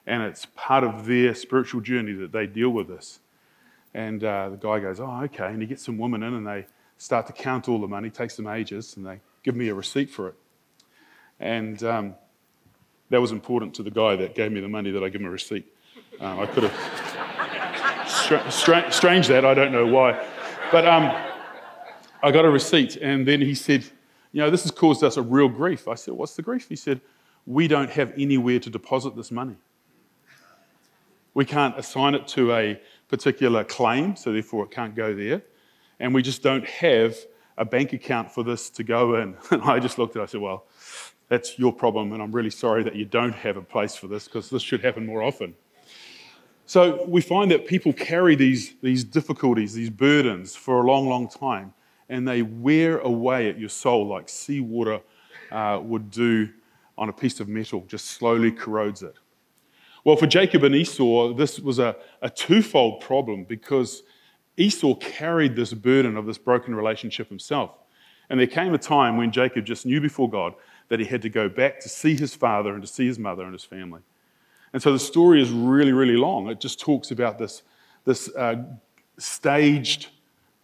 and 0.05 0.23
it's 0.23 0.47
part 0.55 0.83
of 0.83 1.05
their 1.05 1.35
spiritual 1.35 1.81
journey 1.81 2.13
that 2.13 2.31
they 2.31 2.47
deal 2.47 2.69
with 2.69 2.87
this. 2.87 3.19
And 3.93 4.23
uh, 4.23 4.49
the 4.49 4.55
guy 4.57 4.79
goes, 4.79 4.99
Oh, 4.99 5.21
okay. 5.23 5.47
And 5.47 5.61
he 5.61 5.67
gets 5.67 5.83
some 5.83 5.97
women 5.97 6.23
in, 6.23 6.33
and 6.33 6.47
they 6.47 6.67
start 6.97 7.27
to 7.27 7.33
count 7.33 7.67
all 7.67 7.79
the 7.79 7.87
money. 7.87 8.09
Takes 8.09 8.35
them 8.35 8.47
ages, 8.47 8.95
and 8.97 9.05
they 9.05 9.19
give 9.43 9.55
me 9.55 9.69
a 9.69 9.73
receipt 9.73 10.09
for 10.09 10.29
it. 10.29 10.35
And 11.39 11.81
um, 11.83 12.15
that 13.09 13.19
was 13.19 13.31
important 13.31 13.73
to 13.75 13.83
the 13.83 13.91
guy 13.91 14.15
that 14.15 14.35
gave 14.35 14.51
me 14.51 14.61
the 14.61 14.69
money 14.69 14.91
that 14.91 15.03
I 15.03 15.09
give 15.09 15.21
him 15.21 15.27
a 15.27 15.31
receipt. 15.31 15.65
Um, 16.19 16.39
I 16.39 16.45
could 16.45 16.63
have. 16.63 18.05
Stra- 18.09 18.51
stra- 18.51 18.91
strange 18.91 19.27
that, 19.27 19.45
I 19.45 19.53
don't 19.53 19.71
know 19.71 19.85
why. 19.85 20.19
But 20.71 20.87
um, 20.87 21.11
I 22.21 22.31
got 22.31 22.45
a 22.45 22.49
receipt, 22.49 22.95
and 22.97 23.27
then 23.27 23.41
he 23.41 23.55
said, 23.55 23.85
you 24.31 24.41
know, 24.41 24.51
this 24.51 24.61
has 24.63 24.71
caused 24.71 25.03
us 25.03 25.17
a 25.17 25.21
real 25.21 25.49
grief. 25.49 25.87
I 25.87 25.95
said, 25.95 26.13
What's 26.13 26.35
the 26.35 26.41
grief? 26.41 26.67
He 26.69 26.75
said, 26.75 27.01
We 27.45 27.67
don't 27.67 27.89
have 27.89 28.13
anywhere 28.15 28.59
to 28.59 28.69
deposit 28.69 29.15
this 29.15 29.31
money. 29.31 29.55
We 31.33 31.45
can't 31.45 31.77
assign 31.77 32.15
it 32.15 32.27
to 32.29 32.53
a 32.53 32.81
particular 33.07 33.63
claim, 33.63 34.15
so 34.15 34.31
therefore 34.31 34.65
it 34.65 34.71
can't 34.71 34.95
go 34.95 35.15
there. 35.15 35.41
And 35.99 36.13
we 36.13 36.21
just 36.21 36.43
don't 36.43 36.65
have 36.65 37.17
a 37.57 37.65
bank 37.65 37.93
account 37.93 38.31
for 38.31 38.43
this 38.43 38.69
to 38.71 38.83
go 38.83 39.15
in. 39.15 39.35
And 39.51 39.63
I 39.63 39.79
just 39.79 39.97
looked 39.97 40.15
at 40.15 40.19
it, 40.19 40.23
I 40.23 40.25
said, 40.27 40.41
Well, 40.41 40.65
that's 41.29 41.57
your 41.57 41.73
problem, 41.73 42.13
and 42.13 42.21
I'm 42.21 42.31
really 42.31 42.51
sorry 42.51 42.83
that 42.83 42.95
you 42.95 43.05
don't 43.05 43.33
have 43.33 43.57
a 43.57 43.61
place 43.61 43.95
for 43.95 44.07
this 44.07 44.25
because 44.25 44.51
this 44.51 44.61
should 44.61 44.81
happen 44.81 45.05
more 45.05 45.23
often. 45.23 45.55
So 46.69 47.03
we 47.07 47.21
find 47.21 47.49
that 47.49 47.65
people 47.65 47.91
carry 47.93 48.35
these, 48.35 48.75
these 48.83 49.03
difficulties, 49.03 49.73
these 49.73 49.89
burdens 49.89 50.55
for 50.55 50.83
a 50.83 50.85
long, 50.85 51.09
long 51.09 51.27
time, 51.27 51.73
and 52.09 52.27
they 52.27 52.43
wear 52.43 52.99
away 52.99 53.49
at 53.49 53.57
your 53.57 53.69
soul 53.69 54.05
like 54.07 54.29
seawater 54.29 55.01
uh, 55.51 55.79
would 55.81 56.11
do 56.11 56.47
on 56.95 57.09
a 57.09 57.11
piece 57.11 57.39
of 57.39 57.47
metal, 57.47 57.85
just 57.87 58.05
slowly 58.05 58.51
corrodes 58.51 59.01
it. 59.01 59.15
Well, 60.03 60.15
for 60.15 60.27
Jacob 60.27 60.63
and 60.63 60.75
Esau, 60.75 61.33
this 61.33 61.59
was 61.59 61.79
a, 61.79 61.95
a 62.21 62.29
twofold 62.29 63.01
problem 63.01 63.45
because 63.45 64.03
Esau 64.55 64.93
carried 64.93 65.55
this 65.55 65.73
burden 65.73 66.17
of 66.17 66.27
this 66.27 66.37
broken 66.37 66.75
relationship 66.75 67.29
himself. 67.29 67.71
And 68.29 68.39
there 68.39 68.45
came 68.45 68.75
a 68.75 68.77
time 68.77 69.17
when 69.17 69.31
Jacob 69.31 69.65
just 69.65 69.87
knew 69.87 69.99
before 69.99 70.29
God 70.29 70.53
that 70.89 70.99
he 70.99 71.05
had 71.07 71.23
to 71.23 71.29
go 71.29 71.49
back 71.49 71.79
to 71.79 71.89
see 71.89 72.15
his 72.15 72.35
father 72.35 72.73
and 72.73 72.83
to 72.83 72.87
see 72.87 73.07
his 73.07 73.17
mother 73.17 73.41
and 73.41 73.53
his 73.53 73.63
family. 73.63 74.01
And 74.73 74.81
so 74.81 74.93
the 74.93 74.99
story 74.99 75.41
is 75.41 75.49
really, 75.49 75.93
really 75.93 76.15
long. 76.15 76.49
It 76.49 76.59
just 76.59 76.79
talks 76.79 77.11
about 77.11 77.37
this, 77.37 77.63
this 78.05 78.29
uh, 78.35 78.63
staged 79.17 80.07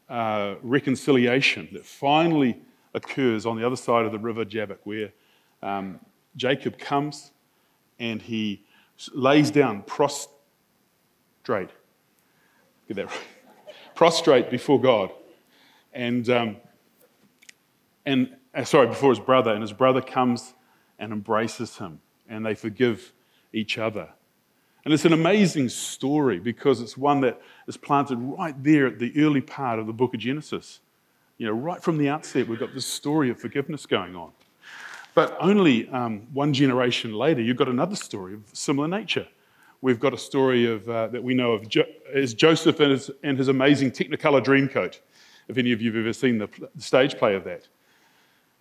uh, 0.09 0.55
reconciliation 0.61 1.67
that 1.73 1.85
finally 1.85 2.61
occurs 2.93 3.45
on 3.45 3.57
the 3.57 3.65
other 3.65 3.75
side 3.75 4.05
of 4.05 4.11
the 4.11 4.19
river 4.19 4.45
Jabbok, 4.45 4.79
where 4.83 5.11
um, 5.63 5.99
Jacob 6.35 6.77
comes 6.77 7.31
and 7.99 8.21
he 8.21 8.63
lays 9.13 9.51
down 9.51 9.81
prostrate. 9.83 10.29
Get 12.87 12.95
that 12.95 13.05
right? 13.07 13.19
prostrate 13.95 14.49
before 14.49 14.79
God. 14.79 15.11
And, 15.93 16.29
um, 16.29 16.57
and 18.05 18.35
uh, 18.53 18.63
sorry, 18.63 18.87
before 18.87 19.09
his 19.09 19.19
brother. 19.19 19.51
And 19.51 19.61
his 19.61 19.73
brother 19.73 20.01
comes 20.01 20.53
and 20.99 21.11
embraces 21.11 21.77
him, 21.77 21.99
and 22.29 22.45
they 22.45 22.55
forgive 22.55 23.13
each 23.55 23.77
other. 23.77 24.09
And 24.83 24.93
it's 24.93 25.05
an 25.05 25.13
amazing 25.13 25.69
story 25.69 26.39
because 26.39 26.79
it's 26.79 26.95
one 26.95 27.21
that 27.21 27.41
is 27.67 27.75
planted 27.75 28.17
right 28.17 28.55
there 28.63 28.85
at 28.85 28.99
the 28.99 29.11
early 29.23 29.41
part 29.41 29.79
of 29.79 29.87
the 29.87 29.93
book 29.93 30.13
of 30.13 30.19
Genesis. 30.19 30.79
You 31.37 31.47
know, 31.47 31.53
right 31.53 31.81
from 31.81 31.97
the 31.97 32.07
outset, 32.07 32.47
we've 32.47 32.59
got 32.59 32.73
this 32.73 32.85
story 32.85 33.29
of 33.31 33.39
forgiveness 33.39 33.85
going 33.87 34.15
on. 34.15 34.31
But 35.15 35.35
only 35.39 35.87
um, 35.89 36.27
one 36.33 36.53
generation 36.53 37.13
later, 37.13 37.41
you've 37.41 37.57
got 37.57 37.69
another 37.69 37.95
story 37.95 38.35
of 38.35 38.43
similar 38.53 38.87
nature. 38.87 39.27
We've 39.81 39.99
got 39.99 40.13
a 40.13 40.17
story 40.17 40.65
of, 40.65 40.87
uh, 40.87 41.07
that 41.07 41.23
we 41.23 41.33
know 41.33 41.53
of 41.53 41.67
jo- 41.67 41.85
is 42.13 42.33
Joseph 42.33 42.79
and 42.79 42.91
his, 42.91 43.09
and 43.23 43.37
his 43.37 43.47
amazing 43.47 43.91
Technicolor 43.91 44.43
Dreamcoat, 44.43 44.99
if 45.47 45.57
any 45.57 45.71
of 45.71 45.81
you 45.81 45.91
have 45.91 45.99
ever 45.99 46.13
seen 46.13 46.37
the, 46.37 46.49
the 46.75 46.81
stage 46.81 47.17
play 47.17 47.35
of 47.35 47.43
that. 47.45 47.67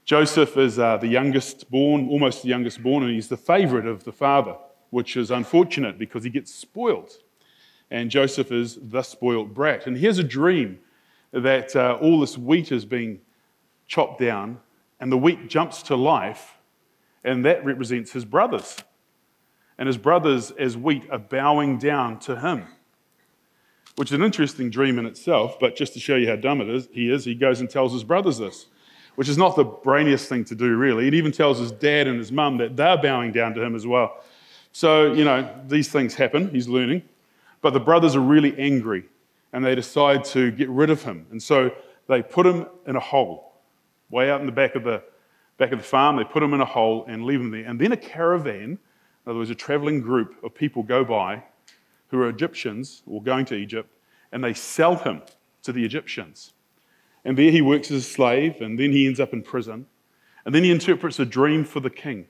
Joseph 0.05 0.57
is 0.57 0.79
uh, 0.79 0.97
the 0.99 1.09
youngest 1.09 1.71
born, 1.71 2.09
almost 2.09 2.43
the 2.43 2.49
youngest 2.49 2.83
born, 2.83 3.05
and 3.05 3.13
he's 3.13 3.29
the 3.29 3.37
favorite 3.37 3.87
of 3.87 4.05
the 4.05 4.13
father, 4.13 4.57
which 4.95 5.17
is 5.17 5.33
unfortunate 5.33 5.99
because 5.99 6.23
he 6.23 6.31
gets 6.31 6.55
spoiled. 6.55 7.11
And 7.91 8.13
Joseph 8.13 8.53
is 8.53 8.79
the 8.81 9.03
spoiled 9.03 9.53
brat. 9.53 9.89
And 9.89 9.97
he 9.97 10.07
has 10.07 10.21
a 10.21 10.23
dream 10.23 10.79
that 11.33 11.75
uh, 11.75 11.99
all 12.01 12.21
this 12.21 12.39
wheat 12.39 12.71
is 12.71 12.85
being 12.85 13.21
chopped 13.89 14.21
down 14.21 14.61
and 15.01 15.11
the 15.11 15.19
wheat 15.19 15.49
jumps 15.49 15.83
to 15.83 15.97
life, 15.97 16.57
and 17.25 17.45
that 17.45 17.65
represents 17.65 18.13
his 18.13 18.25
brothers. 18.25 18.77
And 19.79 19.89
his 19.89 19.99
brothers, 19.99 20.53
as 20.53 20.77
wheat, 20.77 21.11
are 21.11 21.19
bowing 21.19 21.77
down 21.79 22.21
to 22.21 22.39
him, 22.39 22.63
which 23.97 24.11
is 24.11 24.15
an 24.15 24.23
interesting 24.23 24.71
dream 24.71 25.01
in 25.01 25.07
itself. 25.07 25.59
But 25.59 25.75
just 25.75 25.95
to 25.95 25.99
show 25.99 26.15
you 26.15 26.29
how 26.29 26.37
dumb 26.37 26.61
it 26.61 26.69
is, 26.69 26.89
he 26.93 27.11
is, 27.11 27.25
he 27.25 27.35
goes 27.35 27.59
and 27.59 27.69
tells 27.69 27.93
his 27.93 28.05
brothers 28.05 28.39
this, 28.39 28.67
which 29.17 29.29
is 29.29 29.39
not 29.39 29.57
the 29.57 29.65
brainiest 29.65 30.29
thing 30.29 30.45
to 30.45 30.55
do, 30.55 30.77
really. 30.77 31.09
It 31.09 31.15
even 31.15 31.33
tells 31.33 31.59
his 31.59 31.73
dad 31.73 32.07
and 32.07 32.17
his 32.17 32.31
mum 32.31 32.59
that 32.59 32.77
they're 32.77 32.97
bowing 32.97 33.33
down 33.33 33.55
to 33.55 33.63
him 33.63 33.75
as 33.75 33.89
well. 33.89 34.23
So, 34.75 35.12
you 35.12 35.25
know, 35.25 35.49
these 35.69 35.88
things 35.88 36.14
happen. 36.14 36.50
He's 36.50 36.66
learning. 36.66 37.02
But 37.62 37.75
the 37.75 37.81
brothers 37.81 38.16
are 38.16 38.21
really 38.21 38.59
angry 38.59 39.04
and 39.52 39.64
they 39.64 39.76
decide 39.76 40.25
to 40.25 40.50
get 40.50 40.69
rid 40.69 40.90
of 40.90 41.00
him. 41.04 41.26
And 41.31 41.40
so 41.40 41.71
they 42.09 42.23
put 42.23 42.45
him 42.45 42.66
in 42.85 42.97
a 42.97 43.00
hole 43.00 43.52
way 44.11 44.28
out 44.31 44.40
in 44.40 44.47
the 44.47 44.52
back 44.52 44.75
of 44.75 44.83
the, 44.83 45.00
back 45.59 45.71
of 45.71 45.78
the 45.78 45.85
farm. 45.85 46.16
They 46.16 46.25
put 46.25 46.43
him 46.43 46.52
in 46.54 46.61
a 46.61 46.66
hole 46.66 47.04
and 47.07 47.25
leave 47.25 47.40
him 47.40 47.52
there. 47.52 47.64
And 47.64 47.81
then 47.81 47.93
a 47.93 47.97
caravan, 47.97 48.62
in 48.62 48.78
other 49.25 49.38
words, 49.38 49.50
a 49.50 49.54
traveling 49.54 50.00
group 50.00 50.43
of 50.43 50.52
people 50.57 50.83
go 50.83 51.04
by 51.04 51.45
who 52.09 52.21
are 52.21 52.28
Egyptians 52.28 53.04
or 53.07 53.23
going 53.23 53.45
to 53.47 53.54
Egypt, 53.54 53.88
and 54.33 54.43
they 54.43 54.54
sell 54.54 54.97
him 54.97 55.23
to 55.62 55.73
the 55.73 55.85
Egyptians. 55.85 56.52
And 57.25 57.38
there 57.38 57.52
he 57.52 57.62
works 57.62 57.93
as 57.93 57.99
a 57.99 58.07
slave, 58.07 58.61
and 58.61 58.78
then 58.78 58.90
he 58.90 59.07
ends 59.07 59.21
up 59.21 59.33
in 59.33 59.43
prison. 59.43 59.87
And 60.45 60.52
then 60.52 60.64
he 60.64 60.73
interprets 60.73 61.21
a 61.21 61.25
dream 61.25 61.64
for 61.64 61.78
the 61.78 61.90
king, 61.90 62.26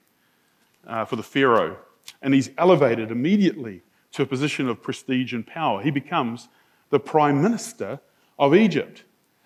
uh, 0.86 1.06
for 1.06 1.16
the 1.16 1.22
Pharaoh. 1.22 1.78
And 2.22 2.34
he's 2.34 2.50
elevated 2.58 3.10
immediately 3.10 3.82
to 4.12 4.22
a 4.22 4.26
position 4.26 4.68
of 4.68 4.82
prestige 4.82 5.32
and 5.32 5.46
power. 5.46 5.82
He 5.82 5.90
becomes 5.90 6.48
the 6.90 7.00
prime 7.00 7.42
minister 7.42 8.00
of 8.38 8.54
Egypt 8.54 9.04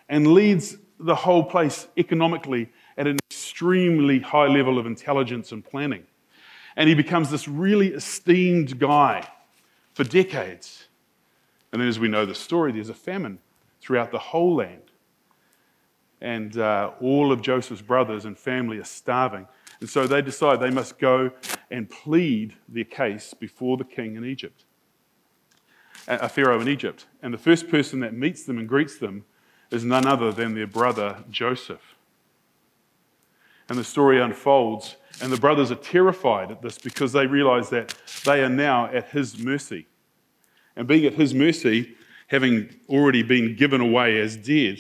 and 0.09 0.27
leads 0.35 0.77
the 1.01 1.15
whole 1.15 1.45
place 1.45 1.87
economically 1.97 2.71
at 2.97 3.07
an 3.07 3.19
extremely 3.31 4.19
high 4.19 4.47
level 4.47 4.79
of 4.79 4.87
intelligence 4.87 5.53
and 5.53 5.65
planning. 5.65 6.05
And 6.77 6.89
he 6.89 6.95
becomes 6.95 7.31
this 7.31 7.49
really 7.49 7.89
esteemed 7.89 8.79
guy 8.79 9.29
for 9.95 10.05
decades. 10.05 10.87
And 11.73 11.81
then, 11.81 11.89
as 11.89 11.99
we 11.99 12.09
know 12.09 12.25
the 12.25 12.35
story, 12.35 12.73
there's 12.73 12.89
a 12.89 12.95
famine 12.95 13.39
throughout 13.81 14.11
the 14.11 14.19
whole 14.19 14.57
land. 14.57 14.83
And 16.21 16.57
uh, 16.59 16.93
all 17.01 17.31
of 17.31 17.43
Joseph's 17.43 17.83
brothers 17.83 18.25
and 18.25 18.39
family 18.39 18.79
are 18.79 18.85
starving. 18.85 19.47
And 19.81 19.89
so 19.89 20.07
they 20.07 20.23
decide 20.23 20.61
they 20.61 20.71
must 20.71 20.99
go 20.99 21.31
and 21.71 21.89
plead 21.89 22.55
their 22.69 22.85
case 22.85 23.35
before 23.35 23.77
the 23.77 23.85
king 23.85 24.17
in 24.17 24.25
Egypt, 24.25 24.65
a 26.09 26.29
Pharaoh 26.29 26.61
in 26.61 26.69
Egypt. 26.69 27.07
And 27.23 27.33
the 27.33 27.39
first 27.39 27.69
person 27.69 28.01
that 28.01 28.15
meets 28.15 28.45
them 28.45 28.59
and 28.59 28.69
greets 28.69 28.99
them 28.99 29.25
is 29.71 29.85
none 29.85 30.07
other 30.07 30.33
than 30.33 30.55
their 30.55 30.67
brother 30.67 31.25
Joseph. 31.31 31.95
And 33.69 33.79
the 33.79 33.85
story 33.85 34.21
unfolds, 34.21 34.97
and 35.21 35.31
the 35.31 35.37
brothers 35.37 35.71
are 35.71 35.77
terrified 35.77 36.51
at 36.51 36.63
this 36.63 36.79
because 36.79 37.13
they 37.13 37.27
realize 37.27 37.69
that 37.71 37.95
they 38.25 38.43
are 38.43 38.49
now 38.49 38.87
at 38.87 39.11
his 39.11 39.39
mercy. 39.39 39.87
And 40.75 40.89
being 40.89 41.05
at 41.05 41.15
his 41.15 41.35
mercy, 41.35 41.95
having 42.29 42.75
already 42.89 43.23
been 43.23 43.57
given 43.57 43.81
away 43.81 44.19
as 44.21 44.37
dead, 44.37 44.79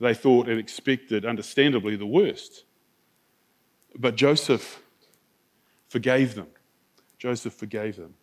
they 0.00 0.12
thought 0.12 0.48
and 0.48 0.58
expected, 0.58 1.24
understandably, 1.24 1.96
the 1.96 2.06
worst. 2.06 2.64
But 3.96 4.16
Joseph 4.16 4.82
forgave 5.88 6.34
them. 6.34 6.48
Joseph 7.18 7.54
forgave 7.54 7.96
them. 7.96 8.14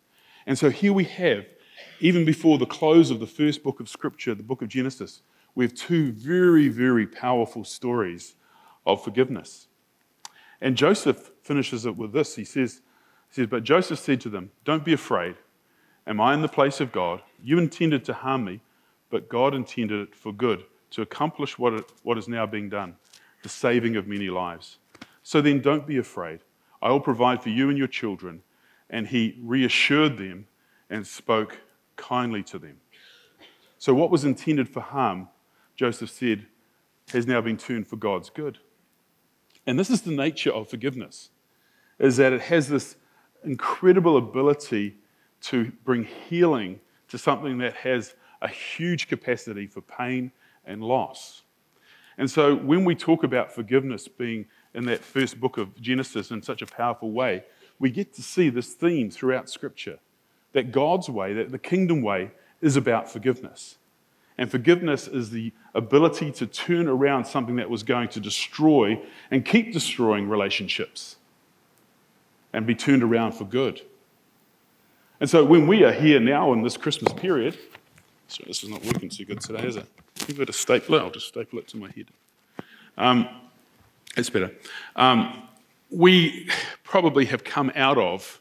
And 0.46 0.58
so 0.58 0.70
here 0.70 0.92
we 0.92 1.04
have, 1.04 1.44
even 2.00 2.24
before 2.24 2.58
the 2.58 2.66
close 2.66 3.10
of 3.10 3.20
the 3.20 3.26
first 3.26 3.62
book 3.62 3.80
of 3.80 3.88
Scripture, 3.88 4.34
the 4.34 4.42
book 4.42 4.62
of 4.62 4.68
Genesis, 4.68 5.22
we 5.54 5.64
have 5.64 5.74
two 5.74 6.12
very, 6.12 6.68
very 6.68 7.06
powerful 7.06 7.64
stories 7.64 8.34
of 8.86 9.02
forgiveness. 9.02 9.66
And 10.60 10.76
Joseph 10.76 11.32
finishes 11.42 11.84
it 11.84 11.96
with 11.96 12.12
this. 12.12 12.36
He 12.36 12.44
says, 12.44 12.80
he 13.28 13.34
says, 13.34 13.46
But 13.48 13.64
Joseph 13.64 13.98
said 13.98 14.20
to 14.22 14.28
them, 14.28 14.50
Don't 14.64 14.84
be 14.84 14.92
afraid. 14.92 15.36
Am 16.06 16.20
I 16.20 16.34
in 16.34 16.42
the 16.42 16.48
place 16.48 16.80
of 16.80 16.92
God? 16.92 17.20
You 17.42 17.58
intended 17.58 18.04
to 18.04 18.14
harm 18.14 18.44
me, 18.44 18.60
but 19.10 19.28
God 19.28 19.54
intended 19.54 20.08
it 20.08 20.14
for 20.14 20.32
good, 20.32 20.64
to 20.92 21.02
accomplish 21.02 21.58
what, 21.58 21.74
it, 21.74 21.84
what 22.04 22.16
is 22.16 22.28
now 22.28 22.46
being 22.46 22.68
done, 22.68 22.96
the 23.42 23.48
saving 23.48 23.96
of 23.96 24.06
many 24.06 24.28
lives. 24.28 24.78
So 25.26 25.40
then 25.40 25.60
don't 25.60 25.88
be 25.88 25.98
afraid. 25.98 26.38
I 26.80 26.90
will 26.92 27.00
provide 27.00 27.42
for 27.42 27.48
you 27.48 27.68
and 27.68 27.76
your 27.76 27.88
children. 27.88 28.42
And 28.88 29.08
he 29.08 29.36
reassured 29.42 30.18
them 30.18 30.46
and 30.88 31.04
spoke 31.04 31.58
kindly 31.96 32.44
to 32.44 32.60
them. 32.60 32.76
So, 33.76 33.92
what 33.92 34.12
was 34.12 34.24
intended 34.24 34.68
for 34.68 34.78
harm 34.78 35.26
Joseph 35.74 36.10
said, 36.10 36.46
has 37.12 37.26
now 37.26 37.40
been 37.40 37.56
turned 37.56 37.88
for 37.88 37.96
God's 37.96 38.30
good. 38.30 38.58
And 39.66 39.76
this 39.76 39.90
is 39.90 40.02
the 40.02 40.12
nature 40.12 40.52
of 40.52 40.70
forgiveness, 40.70 41.30
is 41.98 42.18
that 42.18 42.32
it 42.32 42.42
has 42.42 42.68
this 42.68 42.94
incredible 43.42 44.16
ability 44.16 44.94
to 45.40 45.72
bring 45.84 46.04
healing 46.04 46.78
to 47.08 47.18
something 47.18 47.58
that 47.58 47.74
has 47.74 48.14
a 48.42 48.48
huge 48.48 49.08
capacity 49.08 49.66
for 49.66 49.80
pain 49.80 50.30
and 50.64 50.84
loss. 50.84 51.42
And 52.16 52.30
so 52.30 52.54
when 52.54 52.84
we 52.84 52.94
talk 52.94 53.24
about 53.24 53.52
forgiveness 53.52 54.06
being 54.06 54.46
in 54.76 54.84
that 54.84 55.02
first 55.02 55.40
book 55.40 55.56
of 55.56 55.80
Genesis 55.80 56.30
in 56.30 56.42
such 56.42 56.60
a 56.60 56.66
powerful 56.66 57.10
way, 57.10 57.42
we 57.78 57.90
get 57.90 58.12
to 58.14 58.22
see 58.22 58.50
this 58.50 58.74
theme 58.74 59.10
throughout 59.10 59.48
Scripture 59.50 59.98
that 60.52 60.70
God's 60.70 61.08
way, 61.08 61.32
that 61.32 61.50
the 61.50 61.58
kingdom 61.58 62.02
way, 62.02 62.30
is 62.60 62.76
about 62.76 63.10
forgiveness. 63.10 63.78
And 64.38 64.50
forgiveness 64.50 65.08
is 65.08 65.30
the 65.30 65.52
ability 65.74 66.30
to 66.32 66.46
turn 66.46 66.88
around 66.88 67.24
something 67.24 67.56
that 67.56 67.70
was 67.70 67.82
going 67.82 68.08
to 68.10 68.20
destroy 68.20 69.02
and 69.30 69.44
keep 69.44 69.72
destroying 69.72 70.28
relationships 70.28 71.16
and 72.52 72.66
be 72.66 72.74
turned 72.74 73.02
around 73.02 73.32
for 73.32 73.44
good. 73.44 73.80
And 75.20 75.28
so 75.28 75.42
when 75.42 75.66
we 75.66 75.84
are 75.84 75.92
here 75.92 76.20
now 76.20 76.52
in 76.52 76.62
this 76.62 76.76
Christmas 76.76 77.14
period, 77.14 77.56
so 78.28 78.44
this 78.46 78.62
is 78.62 78.68
not 78.68 78.84
working 78.84 79.08
too 79.08 79.24
good 79.24 79.40
today, 79.40 79.66
is 79.66 79.76
it? 79.76 79.86
Give 80.26 80.40
it 80.40 80.50
a 80.50 80.52
stapler, 80.52 81.00
I'll 81.00 81.10
just 81.10 81.28
staple 81.28 81.58
it 81.58 81.68
to 81.68 81.78
my 81.78 81.90
head. 81.90 82.08
Um, 82.98 83.28
it's 84.16 84.30
better. 84.30 84.52
Um, 84.96 85.42
we 85.90 86.48
probably 86.84 87.26
have 87.26 87.44
come 87.44 87.70
out 87.74 87.98
of 87.98 88.40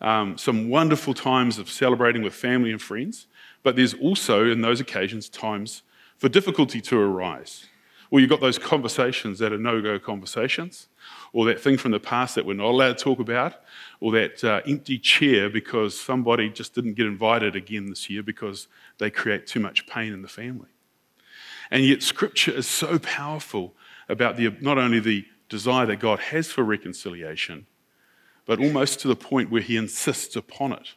um, 0.00 0.36
some 0.36 0.68
wonderful 0.68 1.14
times 1.14 1.58
of 1.58 1.70
celebrating 1.70 2.22
with 2.22 2.34
family 2.34 2.70
and 2.70 2.80
friends, 2.80 3.26
but 3.62 3.76
there's 3.76 3.94
also, 3.94 4.44
in 4.50 4.60
those 4.60 4.80
occasions, 4.80 5.28
times 5.28 5.82
for 6.18 6.28
difficulty 6.28 6.80
to 6.82 6.98
arise. 6.98 7.66
Or 8.10 8.20
you've 8.20 8.30
got 8.30 8.40
those 8.40 8.58
conversations 8.58 9.38
that 9.40 9.52
are 9.52 9.58
no 9.58 9.80
go 9.80 9.98
conversations, 9.98 10.88
or 11.32 11.44
that 11.46 11.60
thing 11.60 11.76
from 11.76 11.90
the 11.90 12.00
past 12.00 12.34
that 12.36 12.46
we're 12.46 12.54
not 12.54 12.66
allowed 12.66 12.98
to 12.98 13.04
talk 13.04 13.18
about, 13.18 13.54
or 14.00 14.12
that 14.12 14.44
uh, 14.44 14.60
empty 14.66 14.98
chair 14.98 15.50
because 15.50 15.98
somebody 15.98 16.48
just 16.48 16.74
didn't 16.74 16.94
get 16.94 17.06
invited 17.06 17.56
again 17.56 17.86
this 17.86 18.08
year 18.08 18.22
because 18.22 18.68
they 18.98 19.10
create 19.10 19.46
too 19.46 19.60
much 19.60 19.86
pain 19.86 20.12
in 20.12 20.22
the 20.22 20.28
family. 20.28 20.68
And 21.70 21.84
yet, 21.84 22.02
Scripture 22.02 22.52
is 22.52 22.68
so 22.68 22.98
powerful 23.00 23.74
about 24.08 24.36
the, 24.36 24.54
not 24.60 24.78
only 24.78 25.00
the 25.00 25.24
desire 25.48 25.86
that 25.86 25.96
God 25.96 26.18
has 26.18 26.50
for 26.50 26.62
reconciliation, 26.62 27.66
but 28.46 28.60
almost 28.60 29.00
to 29.00 29.08
the 29.08 29.16
point 29.16 29.50
where 29.50 29.62
He 29.62 29.76
insists 29.76 30.36
upon 30.36 30.72
it. 30.72 30.94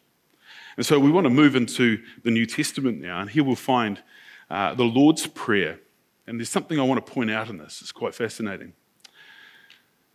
And 0.78 0.86
so 0.86 1.00
we 1.00 1.12
want 1.12 1.26
to 1.26 1.30
move 1.30 1.56
into 1.56 2.02
the 2.24 2.32
New 2.32 2.46
Testament 2.46 3.02
now, 3.02 3.20
and 3.20 3.30
here 3.30 3.44
we'll 3.44 3.56
find 3.56 4.02
uh, 4.50 4.74
the 4.76 4.84
Lord's 4.84 5.28
Prayer. 5.28 5.80
And 6.26 6.40
there's 6.40 6.50
something 6.50 6.80
I 6.80 6.84
want 6.84 7.06
to 7.06 7.12
point 7.12 7.32
out 7.32 7.50
in 7.50 7.58
this, 7.58 7.82
it's 7.82 7.92
quite 7.92 8.16
fascinating. 8.16 8.74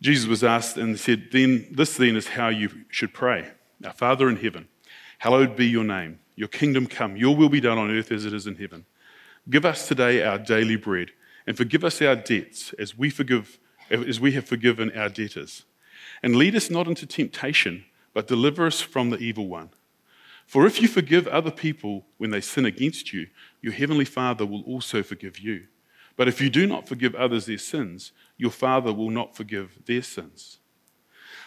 Jesus 0.01 0.27
was 0.27 0.43
asked 0.43 0.77
and 0.77 0.99
said, 0.99 1.29
Then 1.31 1.67
this 1.71 1.97
then 1.97 2.15
is 2.15 2.27
how 2.27 2.49
you 2.49 2.69
should 2.89 3.13
pray. 3.13 3.47
Our 3.83 3.93
Father 3.93 4.29
in 4.29 4.37
heaven, 4.37 4.67
hallowed 5.19 5.55
be 5.55 5.67
your 5.67 5.83
name. 5.83 6.19
Your 6.35 6.47
kingdom 6.47 6.87
come, 6.87 7.15
your 7.15 7.35
will 7.35 7.49
be 7.49 7.61
done 7.61 7.77
on 7.77 7.91
earth 7.91 8.11
as 8.11 8.25
it 8.25 8.33
is 8.33 8.45
in 8.47 8.55
heaven. 8.55 8.85
Give 9.49 9.65
us 9.65 9.87
today 9.87 10.23
our 10.23 10.37
daily 10.37 10.75
bread, 10.75 11.11
and 11.47 11.57
forgive 11.57 11.83
us 11.83 12.01
our 12.01 12.15
debts 12.15 12.73
as 12.73 12.97
we 12.97 13.09
forgive 13.09 13.59
as 13.89 14.19
we 14.19 14.31
have 14.31 14.45
forgiven 14.45 14.91
our 14.97 15.09
debtors. 15.09 15.63
And 16.23 16.35
lead 16.35 16.55
us 16.55 16.69
not 16.69 16.87
into 16.87 17.05
temptation, 17.05 17.85
but 18.13 18.27
deliver 18.27 18.65
us 18.65 18.81
from 18.81 19.11
the 19.11 19.17
evil 19.17 19.47
one. 19.47 19.69
For 20.47 20.65
if 20.65 20.81
you 20.81 20.87
forgive 20.87 21.27
other 21.27 21.51
people 21.51 22.05
when 22.17 22.29
they 22.29 22.41
sin 22.41 22.65
against 22.65 23.13
you, 23.13 23.27
your 23.61 23.73
heavenly 23.73 24.05
Father 24.05 24.45
will 24.45 24.61
also 24.63 25.03
forgive 25.03 25.39
you. 25.39 25.67
But 26.15 26.27
if 26.27 26.39
you 26.39 26.49
do 26.49 26.65
not 26.65 26.87
forgive 26.87 27.13
others 27.15 27.45
their 27.45 27.57
sins, 27.57 28.11
your 28.37 28.51
Father 28.51 28.93
will 28.93 29.09
not 29.09 29.35
forgive 29.35 29.79
their 29.85 30.01
sins. 30.01 30.59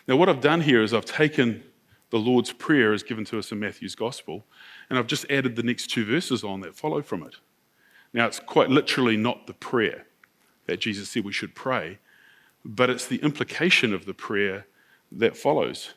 Now, 0.07 0.17
what 0.17 0.29
I've 0.29 0.41
done 0.41 0.61
here 0.61 0.83
is 0.83 0.93
I've 0.93 1.05
taken 1.05 1.63
the 2.11 2.19
Lord's 2.19 2.53
Prayer 2.53 2.93
as 2.93 3.03
given 3.03 3.25
to 3.27 3.39
us 3.39 3.53
in 3.53 3.61
Matthew's 3.61 3.95
Gospel, 3.95 4.47
and 4.89 4.99
I've 4.99 5.07
just 5.07 5.27
added 5.31 5.57
the 5.57 5.63
next 5.63 5.89
two 5.89 6.05
verses 6.05 6.43
on 6.43 6.61
that 6.61 6.75
follow 6.75 7.03
from 7.03 7.23
it. 7.23 7.37
Now, 8.13 8.27
it's 8.27 8.41
quite 8.41 8.71
literally 8.71 9.17
not 9.17 9.47
the 9.47 9.55
prayer 9.55 10.07
that 10.67 10.81
Jesus 10.81 11.09
said 11.09 11.25
we 11.25 11.33
should 11.33 11.55
pray, 11.55 11.99
but 12.65 12.91
it's 12.91 13.07
the 13.07 13.23
implication 13.23 13.95
of 13.95 14.07
the 14.07 14.15
prayer 14.15 14.67
that 15.13 15.37
follows. 15.37 15.95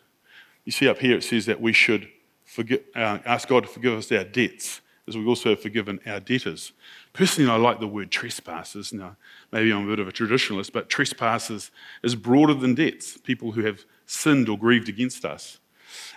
You 0.66 0.72
see 0.72 0.88
up 0.88 1.00
here 1.00 1.18
it 1.18 1.24
says 1.24 1.46
that 1.46 1.62
we 1.62 1.74
should 1.74 2.08
forgive, 2.46 2.82
uh, 2.96 3.20
ask 3.26 3.48
God 3.48 3.64
to 3.64 3.70
forgive 3.70 3.94
us 3.94 4.12
our 4.12 4.24
debts, 4.24 4.82
as 5.08 5.18
we 5.18 5.26
also 5.26 5.50
have 5.50 5.62
forgiven 5.62 6.00
our 6.06 6.20
debtors. 6.20 6.74
Personally, 7.14 7.50
I 7.50 7.56
like 7.56 7.80
the 7.80 7.88
word 7.88 8.12
trespassers. 8.12 8.94
Now, 8.94 9.18
maybe 9.52 9.72
I'm 9.74 9.86
a 9.86 9.90
bit 9.90 10.00
of 10.00 10.08
a 10.08 10.12
traditionalist, 10.12 10.72
but 10.72 10.90
trespassers 10.90 11.72
is 12.04 12.16
broader 12.16 12.54
than 12.54 12.76
debts, 12.76 13.18
people 13.18 13.52
who 13.54 13.66
have 13.66 13.84
sinned 14.06 14.48
or 14.48 14.58
grieved 14.58 14.90
against 14.90 15.26
us. 15.26 15.60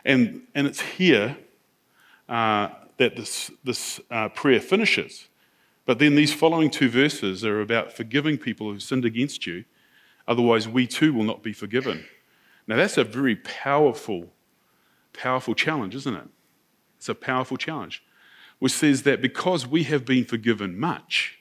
And, 0.05 0.43
and 0.55 0.67
it's 0.67 0.81
here 0.81 1.37
uh, 2.29 2.69
that 2.99 3.17
this, 3.17 3.51
this 3.65 4.01
uh, 4.11 4.29
prayer 4.29 4.61
finishes. 4.61 5.29
But 5.87 5.99
then 5.99 6.15
these 6.15 6.33
following 6.33 6.71
two 6.71 6.89
verses 6.89 7.45
are 7.45 7.61
about 7.61 7.93
forgiving 7.93 8.39
people 8.39 8.73
who 8.73 8.81
sinned 8.81 9.05
against 9.05 9.47
you, 9.47 9.65
otherwise, 10.27 10.67
we 10.67 10.87
too 10.87 11.13
will 11.13 11.25
not 11.25 11.43
be 11.43 11.53
forgiven. 11.53 12.05
Now, 12.67 12.77
that's 12.77 12.97
a 12.97 13.05
very 13.05 13.37
powerful, 13.37 14.33
powerful 15.13 15.55
challenge, 15.55 15.95
isn't 15.95 16.15
it? 16.15 16.29
It's 16.97 17.09
a 17.09 17.15
powerful 17.15 17.59
challenge, 17.59 18.03
which 18.59 18.73
says 18.73 19.03
that 19.03 19.21
because 19.21 19.67
we 19.67 19.83
have 19.85 20.07
been 20.07 20.25
forgiven 20.25 20.79
much, 20.79 21.39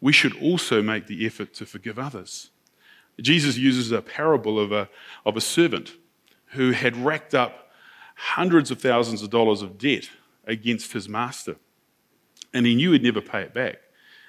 we 0.00 0.12
should 0.12 0.40
also 0.40 0.80
make 0.82 1.08
the 1.08 1.26
effort 1.26 1.52
to 1.54 1.66
forgive 1.66 1.98
others. 1.98 2.50
Jesus 3.20 3.56
uses 3.56 3.90
a 3.90 4.00
parable 4.00 4.58
of 4.58 4.70
a, 4.70 4.88
of 5.26 5.36
a 5.36 5.40
servant 5.40 5.92
who 6.50 6.70
had 6.70 6.96
racked 6.96 7.34
up 7.34 7.70
hundreds 8.14 8.70
of 8.70 8.80
thousands 8.80 9.22
of 9.22 9.30
dollars 9.30 9.62
of 9.62 9.78
debt 9.78 10.08
against 10.46 10.92
his 10.92 11.08
master 11.08 11.56
and 12.54 12.66
he 12.66 12.74
knew 12.74 12.92
he'd 12.92 13.02
never 13.02 13.20
pay 13.20 13.42
it 13.42 13.54
back. 13.54 13.78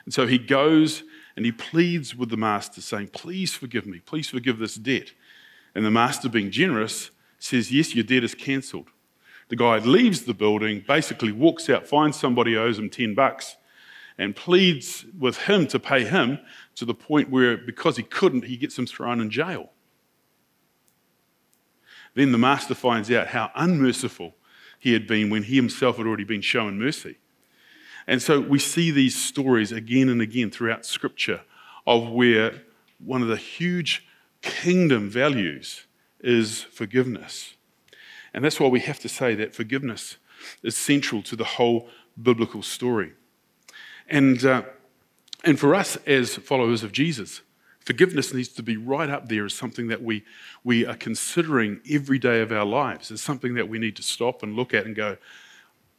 And 0.05 0.13
so 0.13 0.27
he 0.27 0.37
goes 0.37 1.03
and 1.35 1.45
he 1.45 1.51
pleads 1.51 2.15
with 2.15 2.29
the 2.29 2.37
master, 2.37 2.81
saying, 2.81 3.09
Please 3.09 3.53
forgive 3.53 3.85
me, 3.85 3.99
please 3.99 4.29
forgive 4.29 4.59
this 4.59 4.75
debt. 4.75 5.11
And 5.75 5.83
the 5.83 5.91
master, 5.91 6.29
being 6.29 6.51
generous, 6.51 7.09
says, 7.39 7.71
Yes, 7.71 7.95
your 7.95 8.03
debt 8.03 8.23
is 8.23 8.35
cancelled. 8.35 8.89
The 9.49 9.55
guy 9.55 9.77
leaves 9.79 10.21
the 10.21 10.33
building, 10.33 10.83
basically 10.87 11.31
walks 11.31 11.69
out, 11.69 11.87
finds 11.87 12.19
somebody 12.19 12.55
owes 12.55 12.79
him 12.79 12.89
10 12.89 13.13
bucks, 13.15 13.57
and 14.17 14.35
pleads 14.35 15.05
with 15.17 15.37
him 15.37 15.67
to 15.67 15.79
pay 15.79 16.05
him 16.05 16.39
to 16.75 16.85
the 16.85 16.93
point 16.93 17.29
where, 17.29 17.57
because 17.57 17.97
he 17.97 18.03
couldn't, 18.03 18.45
he 18.45 18.57
gets 18.57 18.77
him 18.77 18.85
thrown 18.85 19.19
in 19.19 19.29
jail. 19.29 19.71
Then 22.15 22.31
the 22.31 22.37
master 22.37 22.75
finds 22.75 23.09
out 23.11 23.27
how 23.27 23.51
unmerciful 23.55 24.35
he 24.79 24.93
had 24.93 25.07
been 25.07 25.29
when 25.29 25.43
he 25.43 25.55
himself 25.55 25.97
had 25.97 26.05
already 26.05 26.23
been 26.23 26.41
shown 26.41 26.77
mercy. 26.77 27.17
And 28.07 28.21
so 28.21 28.39
we 28.39 28.59
see 28.59 28.91
these 28.91 29.15
stories 29.15 29.71
again 29.71 30.09
and 30.09 30.21
again 30.21 30.51
throughout 30.51 30.85
Scripture 30.85 31.41
of 31.85 32.09
where 32.09 32.63
one 32.99 33.21
of 33.21 33.27
the 33.27 33.37
huge 33.37 34.05
kingdom 34.41 35.09
values 35.09 35.85
is 36.19 36.61
forgiveness. 36.61 37.55
And 38.33 38.43
that's 38.43 38.59
why 38.59 38.67
we 38.67 38.79
have 38.81 38.99
to 38.99 39.09
say 39.09 39.35
that 39.35 39.53
forgiveness 39.53 40.17
is 40.63 40.75
central 40.75 41.21
to 41.23 41.35
the 41.35 41.43
whole 41.43 41.89
biblical 42.21 42.61
story. 42.61 43.13
And, 44.09 44.43
uh, 44.43 44.63
and 45.43 45.59
for 45.59 45.75
us 45.75 45.97
as 46.07 46.35
followers 46.35 46.83
of 46.83 46.91
Jesus, 46.91 47.41
forgiveness 47.79 48.33
needs 48.33 48.49
to 48.49 48.63
be 48.63 48.77
right 48.77 49.09
up 49.09 49.29
there 49.29 49.45
as 49.45 49.53
something 49.53 49.87
that 49.87 50.01
we, 50.01 50.23
we 50.63 50.85
are 50.85 50.95
considering 50.95 51.79
every 51.89 52.19
day 52.19 52.41
of 52.41 52.51
our 52.51 52.65
lives, 52.65 53.11
as 53.11 53.21
something 53.21 53.53
that 53.55 53.69
we 53.69 53.79
need 53.79 53.95
to 53.97 54.03
stop 54.03 54.43
and 54.43 54.55
look 54.55 54.73
at 54.73 54.85
and 54.85 54.95
go, 54.95 55.17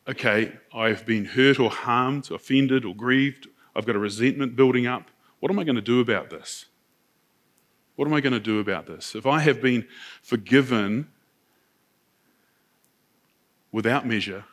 okay, 0.09 0.53
I've 0.75 1.07
been 1.07 1.25
hurt 1.25 1.59
or 1.59 1.71
harmed, 1.71 2.31
offended 2.31 2.85
or 2.85 2.95
grieved, 2.95 3.49
I've 3.75 3.87
got 3.87 3.97
a 3.97 3.99
resentment 3.99 4.57
building 4.57 4.87
up. 4.87 5.11
What 5.40 5.51
am 5.51 5.59
I 5.59 5.64
going 5.64 5.77
to 5.77 5.83
do 5.83 6.01
about 6.01 6.31
this? 6.31 6.67
What 7.97 8.07
am 8.07 8.14
I 8.14 8.21
going 8.21 8.33
to 8.33 8.40
do 8.40 8.61
about 8.61 8.87
this? 8.87 9.14
If 9.14 9.27
I 9.27 9.40
have 9.40 9.61
been 9.61 9.87
forgiven 10.23 11.09
without 13.73 14.07
measure 14.07 14.45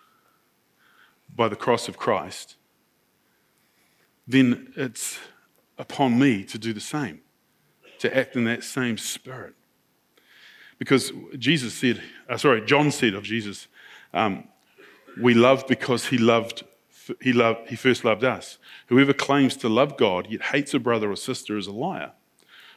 by 1.36 1.48
the 1.48 1.56
cross 1.56 1.88
of 1.88 1.98
Christ, 1.98 2.56
then 4.28 4.74
it's 4.76 5.20
upon 5.78 6.20
me 6.20 6.44
to 6.46 6.58
do 6.58 6.74
the 6.74 6.80
same, 6.80 7.22
to 8.00 8.16
act 8.16 8.36
in 8.36 8.44
that 8.46 8.64
same 8.64 8.98
spirit. 8.98 9.56
Because 10.78 11.12
Jesus 11.38 11.74
said, 11.74 12.02
uh, 12.28 12.38
sorry, 12.38 12.62
John 12.66 12.92
said 12.92 13.14
of 13.14 13.24
Jesus, 13.24 13.68
um, 14.14 14.48
we 15.20 15.34
love 15.34 15.66
because 15.68 16.08
he 16.08 16.18
loved 16.18 16.64
he 17.20 17.34
loved 17.34 17.70
he 17.70 17.76
first 17.76 18.06
loved 18.06 18.24
us. 18.24 18.58
Whoever 18.88 19.14
claims 19.14 19.56
to 19.58 19.70
love 19.70 19.98
God 19.98 20.28
yet 20.30 20.42
hates 20.44 20.74
a 20.74 20.80
brother 20.80 21.12
or 21.12 21.16
sister 21.16 21.58
is 21.58 21.68
a 21.68 21.72
liar. 21.72 22.12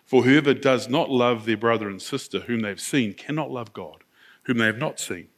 For 0.04 0.24
whoever 0.24 0.52
does 0.52 0.88
not 0.88 1.10
love 1.10 1.46
their 1.46 1.56
brother 1.56 1.88
and 1.88 2.00
sister 2.00 2.40
whom 2.40 2.60
they've 2.60 2.80
seen 2.80 3.14
cannot 3.14 3.50
love 3.50 3.72
God, 3.72 4.04
whom 4.44 4.58
they 4.58 4.66
have 4.66 4.78
not 4.78 5.00
seen. 5.00 5.28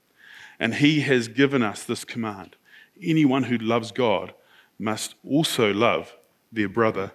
And 0.58 0.76
he 0.76 1.00
has 1.00 1.28
given 1.28 1.62
us 1.62 1.84
this 1.84 2.04
command. 2.04 2.56
Anyone 3.00 3.44
who 3.44 3.58
loves 3.58 3.92
God 3.92 4.34
must 4.78 5.14
also 5.24 5.72
love 5.72 6.16
their 6.50 6.68
brother 6.68 7.12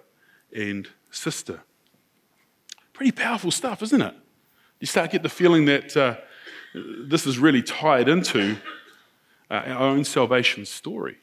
and 0.54 0.88
sister. 1.10 1.62
Pretty 2.92 3.12
powerful 3.12 3.50
stuff, 3.50 3.82
isn't 3.82 4.02
it? 4.02 4.14
You 4.80 4.86
start 4.86 5.10
to 5.10 5.16
get 5.16 5.22
the 5.22 5.28
feeling 5.28 5.64
that 5.66 5.96
uh, 5.96 6.16
this 6.74 7.26
is 7.26 7.38
really 7.38 7.62
tied 7.62 8.08
into 8.08 8.56
Uh, 9.52 9.56
our 9.66 9.88
own 9.88 10.02
salvation 10.02 10.64
story. 10.64 11.18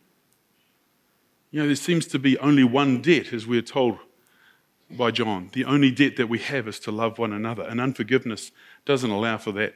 You 1.50 1.62
know, 1.62 1.66
there 1.66 1.76
seems 1.76 2.06
to 2.08 2.20
be 2.20 2.38
only 2.38 2.64
one 2.64 3.02
debt, 3.02 3.34
as 3.34 3.48
we're 3.48 3.64
told 3.64 3.98
by 4.92 5.10
John. 5.10 5.50
The 5.54 5.66
only 5.66 5.90
debt 5.90 6.16
that 6.18 6.30
we 6.30 6.38
have 6.38 6.68
is 6.68 6.80
to 6.82 6.92
love 6.92 7.18
one 7.18 7.34
another, 7.34 7.64
and 7.64 7.82
unforgiveness 7.82 8.52
doesn't 8.86 9.10
allow 9.10 9.40
for 9.40 9.52
that, 9.54 9.74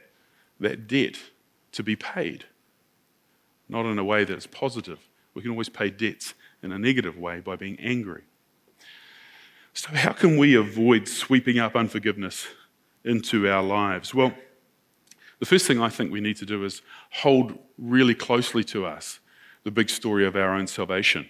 that 0.60 0.86
debt 0.86 1.16
to 1.72 1.82
be 1.82 1.96
paid, 1.96 2.44
not 3.68 3.86
in 3.86 3.98
a 3.98 4.04
way 4.04 4.22
that's 4.22 4.46
positive. 4.46 5.00
We 5.34 5.42
can 5.42 5.50
always 5.50 5.68
pay 5.68 5.90
debts 5.90 6.34
in 6.62 6.70
a 6.70 6.78
negative 6.78 7.18
way 7.18 7.40
by 7.40 7.56
being 7.56 7.76
angry. 7.80 8.22
So, 9.72 9.88
how 9.96 10.12
can 10.12 10.36
we 10.38 10.54
avoid 10.54 11.08
sweeping 11.08 11.58
up 11.58 11.74
unforgiveness 11.74 12.46
into 13.02 13.48
our 13.50 13.64
lives? 13.64 14.14
Well, 14.14 14.32
the 15.44 15.50
first 15.50 15.66
thing 15.66 15.78
I 15.78 15.90
think 15.90 16.10
we 16.10 16.22
need 16.22 16.38
to 16.38 16.46
do 16.46 16.64
is 16.64 16.80
hold 17.10 17.58
really 17.76 18.14
closely 18.14 18.64
to 18.64 18.86
us 18.86 19.20
the 19.62 19.70
big 19.70 19.90
story 19.90 20.24
of 20.24 20.36
our 20.36 20.54
own 20.54 20.66
salvation. 20.66 21.28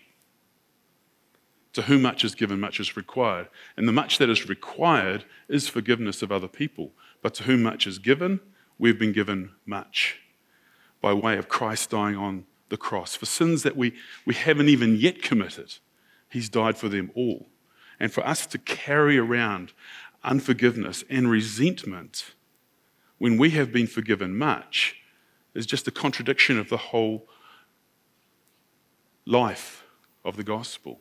To 1.73 1.83
whom 1.83 2.03
much 2.03 2.23
is 2.23 2.37
given, 2.37 2.61
much 2.61 2.79
is 2.79 2.97
required. 2.97 3.49
And 3.77 3.89
the 3.89 3.93
much 3.93 4.19
that 4.19 4.31
is 4.31 4.49
required 4.49 5.25
is 5.49 5.67
forgiveness 5.67 6.23
of 6.23 6.31
other 6.31 6.47
people, 6.47 6.93
But 7.23 7.35
to 7.35 7.43
whom 7.43 7.65
much 7.65 7.89
is 7.89 7.99
given, 7.99 8.39
we've 8.79 9.01
been 9.01 9.11
given 9.11 9.51
much 9.67 10.21
by 11.01 11.13
way 11.13 11.37
of 11.37 11.49
Christ 11.49 11.91
dying 11.91 12.15
on 12.17 12.45
the 12.69 12.77
cross 12.77 13.17
for 13.17 13.27
sins 13.27 13.65
that 13.65 13.77
we, 13.77 13.95
we 14.25 14.35
haven't 14.35 14.69
even 14.69 14.95
yet 14.95 15.23
committed. 15.23 15.79
He's 16.31 16.49
died 16.49 16.79
for 16.79 16.89
them 16.89 17.11
all. 17.17 17.49
And 17.99 18.13
for 18.13 18.25
us 18.25 18.47
to 18.47 18.59
carry 18.59 19.19
around 19.19 19.73
unforgiveness 20.23 21.03
and 21.11 21.29
resentment 21.29 22.35
when 23.19 23.39
we 23.39 23.51
have 23.51 23.73
been 23.73 23.87
forgiven 23.87 24.37
much 24.37 24.97
is 25.55 25.67
just 25.67 25.87
a 25.89 25.91
contradiction 25.91 26.59
of 26.59 26.69
the 26.69 26.77
whole 26.77 27.29
life 29.27 29.85
of 30.25 30.37
the 30.37 30.45
gospel. 30.45 31.01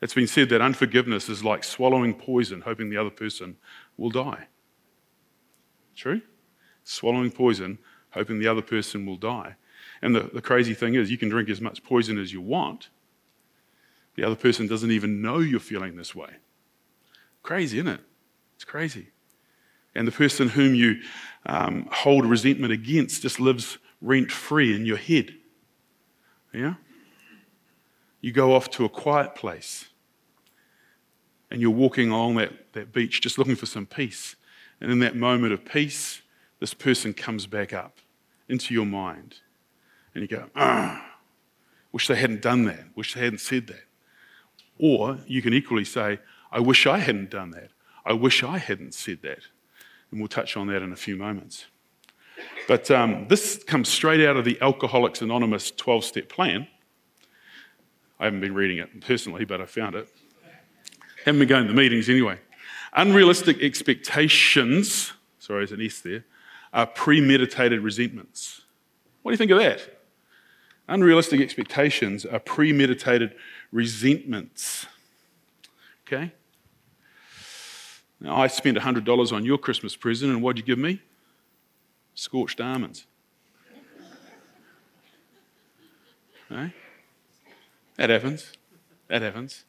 It's 0.00 0.14
been 0.14 0.26
said 0.26 0.48
that 0.50 0.60
unforgiveness 0.60 1.28
is 1.28 1.44
like 1.44 1.64
swallowing 1.64 2.14
poison, 2.14 2.62
hoping 2.62 2.90
the 2.90 2.96
other 2.96 3.10
person 3.10 3.56
will 3.96 4.10
die. 4.10 4.48
True? 5.94 6.20
Swallowing 6.84 7.30
poison, 7.30 7.78
hoping 8.10 8.38
the 8.38 8.48
other 8.48 8.62
person 8.62 9.06
will 9.06 9.16
die. 9.16 9.56
And 10.02 10.14
the, 10.14 10.30
the 10.32 10.42
crazy 10.42 10.74
thing 10.74 10.94
is, 10.94 11.10
you 11.10 11.18
can 11.18 11.28
drink 11.28 11.48
as 11.48 11.60
much 11.60 11.82
poison 11.82 12.18
as 12.18 12.32
you 12.32 12.40
want. 12.40 12.90
The 14.16 14.24
other 14.24 14.36
person 14.36 14.66
doesn't 14.66 14.90
even 14.90 15.22
know 15.22 15.38
you're 15.38 15.60
feeling 15.60 15.96
this 15.96 16.14
way. 16.14 16.30
Crazy, 17.42 17.78
isn't 17.78 17.92
it? 17.92 18.00
It's 18.56 18.64
crazy. 18.64 19.08
And 19.94 20.06
the 20.08 20.12
person 20.12 20.48
whom 20.48 20.74
you 20.74 21.00
um, 21.46 21.88
hold 21.90 22.24
resentment 22.24 22.72
against 22.72 23.22
just 23.22 23.38
lives 23.38 23.78
rent 24.00 24.30
free 24.30 24.74
in 24.74 24.84
your 24.86 24.96
head. 24.96 25.34
Yeah? 26.52 26.74
You 28.20 28.32
go 28.32 28.54
off 28.54 28.70
to 28.70 28.84
a 28.84 28.88
quiet 28.88 29.34
place 29.34 29.86
and 31.50 31.60
you're 31.60 31.70
walking 31.70 32.10
along 32.10 32.36
that, 32.36 32.72
that 32.72 32.92
beach 32.92 33.20
just 33.20 33.38
looking 33.38 33.56
for 33.56 33.66
some 33.66 33.86
peace. 33.86 34.36
And 34.80 34.90
in 34.90 34.98
that 35.00 35.14
moment 35.14 35.52
of 35.52 35.64
peace, 35.64 36.22
this 36.60 36.74
person 36.74 37.12
comes 37.14 37.46
back 37.46 37.72
up 37.72 37.98
into 38.48 38.74
your 38.74 38.86
mind. 38.86 39.36
And 40.14 40.22
you 40.22 40.28
go, 40.28 40.50
ah, 40.56 41.16
wish 41.92 42.08
they 42.08 42.16
hadn't 42.16 42.42
done 42.42 42.64
that, 42.64 42.84
wish 42.96 43.14
they 43.14 43.20
hadn't 43.20 43.40
said 43.40 43.66
that. 43.68 43.84
Or 44.78 45.18
you 45.26 45.42
can 45.42 45.52
equally 45.52 45.84
say, 45.84 46.18
I 46.50 46.60
wish 46.60 46.86
I 46.86 46.98
hadn't 46.98 47.30
done 47.30 47.50
that. 47.50 47.70
I 48.04 48.12
wish 48.12 48.42
I 48.42 48.58
hadn't 48.58 48.94
said 48.94 49.20
that. 49.22 49.40
And 50.14 50.20
we'll 50.20 50.28
touch 50.28 50.56
on 50.56 50.68
that 50.68 50.80
in 50.80 50.92
a 50.92 50.96
few 50.96 51.16
moments. 51.16 51.64
But 52.68 52.88
um, 52.88 53.26
this 53.26 53.64
comes 53.64 53.88
straight 53.88 54.24
out 54.24 54.36
of 54.36 54.44
the 54.44 54.56
Alcoholics 54.62 55.22
Anonymous 55.22 55.72
12 55.72 56.04
step 56.04 56.28
plan. 56.28 56.68
I 58.20 58.26
haven't 58.26 58.40
been 58.40 58.54
reading 58.54 58.78
it 58.78 59.00
personally, 59.00 59.44
but 59.44 59.60
I 59.60 59.66
found 59.66 59.96
it. 59.96 60.06
Haven't 61.24 61.40
been 61.40 61.48
going 61.48 61.62
to 61.64 61.68
the 61.68 61.76
meetings 61.76 62.08
anyway. 62.08 62.38
Unrealistic 62.92 63.60
expectations, 63.60 65.12
sorry, 65.40 65.66
there's 65.66 65.72
an 65.72 65.84
S 65.84 65.98
there, 65.98 66.24
are 66.72 66.86
premeditated 66.86 67.80
resentments. 67.80 68.60
What 69.22 69.32
do 69.32 69.32
you 69.32 69.38
think 69.38 69.50
of 69.50 69.58
that? 69.58 70.00
Unrealistic 70.86 71.40
expectations 71.40 72.24
are 72.24 72.38
premeditated 72.38 73.34
resentments. 73.72 74.86
Okay? 76.06 76.30
Now, 78.20 78.36
I 78.36 78.46
spent 78.46 78.78
$100 78.78 79.32
on 79.32 79.44
your 79.44 79.58
Christmas 79.58 79.96
present, 79.96 80.32
and 80.32 80.42
what'd 80.42 80.58
you 80.58 80.64
give 80.64 80.78
me? 80.78 81.00
Scorched 82.14 82.60
almonds. 82.60 83.06
Eh? 86.50 86.54
Okay? 86.54 86.74
That 87.96 88.10
happens. 88.10 88.52
That 89.08 89.22
happens. 89.22 89.64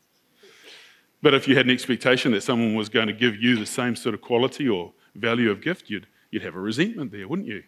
But 1.21 1.33
if 1.33 1.47
you 1.47 1.55
had 1.55 1.65
an 1.65 1.71
expectation 1.71 2.31
that 2.33 2.41
someone 2.41 2.75
was 2.75 2.89
going 2.89 3.07
to 3.07 3.13
give 3.13 3.35
you 3.35 3.57
the 3.57 3.65
same 3.65 3.95
sort 3.95 4.13
of 4.13 4.21
quality 4.21 4.69
or 4.69 4.93
value 5.15 5.49
of 5.49 5.61
gift, 5.61 5.89
you'd, 5.89 6.07
you'd 6.31 6.43
have 6.43 6.55
a 6.55 6.59
resentment 6.59 7.11
there, 7.11 7.27
wouldn't 7.27 7.47
you? 7.47 7.63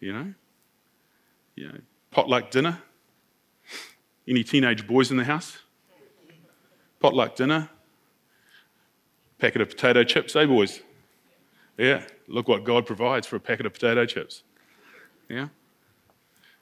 You 0.00 0.12
know? 0.12 0.34
You 1.56 1.68
know, 1.68 1.78
potluck 2.10 2.50
dinner. 2.50 2.78
Any 4.28 4.44
teenage 4.44 4.86
boys 4.86 5.10
in 5.10 5.16
the 5.16 5.24
house? 5.24 5.58
Potluck 7.00 7.36
dinner. 7.36 7.70
Packet 9.38 9.60
of 9.60 9.68
potato 9.68 10.04
chips, 10.04 10.34
eh, 10.34 10.46
boys? 10.46 10.80
Yeah, 11.76 12.02
look 12.26 12.48
what 12.48 12.64
God 12.64 12.86
provides 12.86 13.26
for 13.26 13.36
a 13.36 13.40
packet 13.40 13.64
of 13.64 13.72
potato 13.72 14.04
chips. 14.04 14.42
Yeah? 15.28 15.48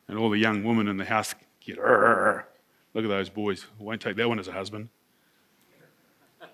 And 0.09 0.19
all 0.19 0.29
the 0.29 0.39
young 0.39 0.62
women 0.62 0.89
in 0.89 0.99
the 0.99 1.05
house 1.05 1.35
get, 1.65 1.79
look 1.79 3.05
at 3.05 3.09
those 3.09 3.31
boys. 3.31 3.67
Won't 3.79 4.03
take 4.03 4.17
that 4.17 4.29
one 4.29 4.39
as 4.39 4.49
a 4.49 4.53
husband. 4.53 4.89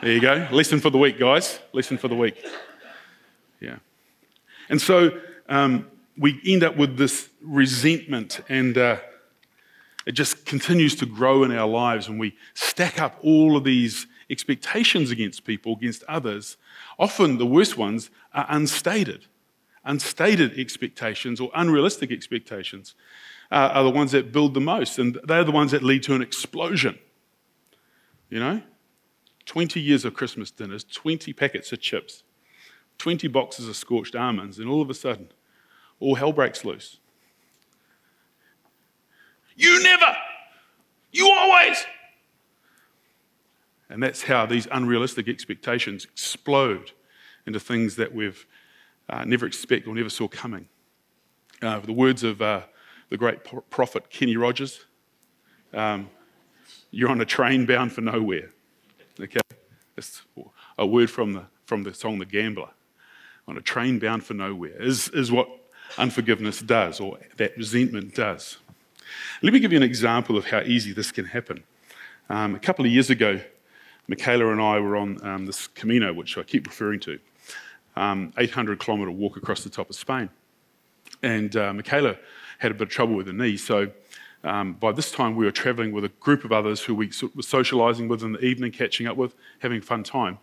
There 0.00 0.12
you 0.12 0.20
go. 0.20 0.46
Lesson 0.52 0.78
for 0.78 0.90
the 0.90 0.98
week, 0.98 1.18
guys. 1.18 1.58
Lesson 1.72 1.98
for 1.98 2.06
the 2.06 2.14
week. 2.14 2.40
Yeah. 3.60 3.78
And 4.68 4.80
so 4.80 5.20
um, 5.48 5.90
we 6.16 6.40
end 6.46 6.62
up 6.62 6.76
with 6.76 6.96
this 6.96 7.28
resentment, 7.42 8.40
and 8.48 8.78
uh, 8.78 8.98
it 10.06 10.12
just 10.12 10.46
continues 10.46 10.94
to 10.96 11.06
grow 11.06 11.42
in 11.42 11.50
our 11.50 11.66
lives. 11.66 12.06
And 12.06 12.20
we 12.20 12.36
stack 12.54 13.00
up 13.00 13.18
all 13.22 13.56
of 13.56 13.64
these 13.64 14.06
expectations 14.30 15.10
against 15.10 15.44
people, 15.44 15.74
against 15.74 16.02
others. 16.04 16.56
Often 16.98 17.38
the 17.38 17.46
worst 17.46 17.76
ones 17.76 18.10
are 18.32 18.46
unstated. 18.48 19.26
Unstated 19.84 20.58
expectations 20.58 21.40
or 21.40 21.50
unrealistic 21.54 22.10
expectations 22.10 22.94
uh, 23.50 23.70
are 23.72 23.84
the 23.84 23.90
ones 23.90 24.12
that 24.12 24.32
build 24.32 24.54
the 24.54 24.60
most, 24.60 24.98
and 24.98 25.18
they're 25.24 25.44
the 25.44 25.52
ones 25.52 25.70
that 25.70 25.82
lead 25.82 26.02
to 26.02 26.14
an 26.14 26.22
explosion. 26.22 26.98
You 28.28 28.40
know? 28.40 28.62
20 29.46 29.80
years 29.80 30.04
of 30.04 30.12
Christmas 30.12 30.50
dinners, 30.50 30.84
20 30.84 31.32
packets 31.32 31.72
of 31.72 31.80
chips, 31.80 32.22
20 32.98 33.28
boxes 33.28 33.66
of 33.66 33.76
scorched 33.76 34.14
almonds, 34.14 34.58
and 34.58 34.68
all 34.68 34.82
of 34.82 34.90
a 34.90 34.94
sudden, 34.94 35.28
all 36.00 36.16
hell 36.16 36.32
breaks 36.32 36.64
loose. 36.64 36.98
You 39.56 39.82
never! 39.82 40.16
You 41.12 41.30
always! 41.30 41.84
And 43.90 44.02
that's 44.02 44.22
how 44.22 44.46
these 44.46 44.66
unrealistic 44.70 45.28
expectations 45.28 46.04
explode 46.04 46.92
into 47.46 47.58
things 47.58 47.96
that 47.96 48.14
we've 48.14 48.46
uh, 49.08 49.24
never 49.24 49.46
expected 49.46 49.88
or 49.88 49.94
never 49.94 50.10
saw 50.10 50.28
coming. 50.28 50.68
Uh, 51.62 51.80
the 51.80 51.92
words 51.92 52.22
of 52.22 52.42
uh, 52.42 52.62
the 53.08 53.16
great 53.16 53.38
prophet 53.70 54.10
Kenny 54.10 54.36
Rogers 54.36 54.84
um, 55.72 56.08
you're 56.90 57.10
on 57.10 57.20
a 57.20 57.24
train 57.24 57.66
bound 57.66 57.92
for 57.92 58.00
nowhere. 58.00 58.50
Okay? 59.20 59.40
It's 59.96 60.22
a 60.78 60.86
word 60.86 61.10
from 61.10 61.34
the, 61.34 61.44
from 61.66 61.82
the 61.82 61.92
song 61.92 62.18
The 62.18 62.24
Gambler. 62.24 62.70
On 63.46 63.56
a 63.56 63.60
train 63.60 63.98
bound 63.98 64.24
for 64.24 64.34
nowhere 64.34 64.80
is, 64.80 65.08
is 65.10 65.32
what 65.32 65.48
unforgiveness 65.96 66.60
does 66.60 67.00
or 67.00 67.18
that 67.36 67.56
resentment 67.56 68.14
does. 68.14 68.58
Let 69.42 69.52
me 69.52 69.58
give 69.58 69.72
you 69.72 69.78
an 69.78 69.82
example 69.82 70.36
of 70.36 70.46
how 70.46 70.60
easy 70.60 70.92
this 70.92 71.10
can 71.10 71.24
happen. 71.24 71.64
Um, 72.28 72.54
a 72.54 72.58
couple 72.58 72.84
of 72.84 72.90
years 72.90 73.08
ago, 73.08 73.40
Michaela 74.08 74.50
and 74.50 74.60
I 74.60 74.80
were 74.80 74.96
on 74.96 75.24
um, 75.24 75.46
this 75.46 75.66
Camino, 75.68 76.12
which 76.12 76.36
I 76.38 76.42
keep 76.42 76.66
referring 76.66 77.00
to, 77.00 77.18
um, 77.94 78.32
800 78.38 78.78
kilometre 78.80 79.10
walk 79.10 79.36
across 79.36 79.62
the 79.62 79.70
top 79.70 79.90
of 79.90 79.96
Spain. 79.96 80.30
And 81.22 81.54
uh, 81.56 81.72
Michaela 81.72 82.16
had 82.58 82.70
a 82.70 82.74
bit 82.74 82.82
of 82.84 82.88
trouble 82.88 83.14
with 83.14 83.26
her 83.26 83.32
knee, 83.32 83.56
so 83.56 83.90
um, 84.44 84.74
by 84.74 84.92
this 84.92 85.10
time, 85.10 85.34
we 85.34 85.44
were 85.44 85.50
traveling 85.50 85.92
with 85.92 86.04
a 86.04 86.08
group 86.20 86.44
of 86.44 86.52
others 86.52 86.82
who 86.82 86.94
we 86.94 87.10
were 87.34 87.42
socializing 87.42 88.08
with 88.08 88.22
in 88.22 88.32
the 88.32 88.44
evening, 88.44 88.70
catching 88.70 89.06
up 89.06 89.16
with, 89.16 89.34
having 89.58 89.80
fun 89.80 90.04
time. 90.04 90.38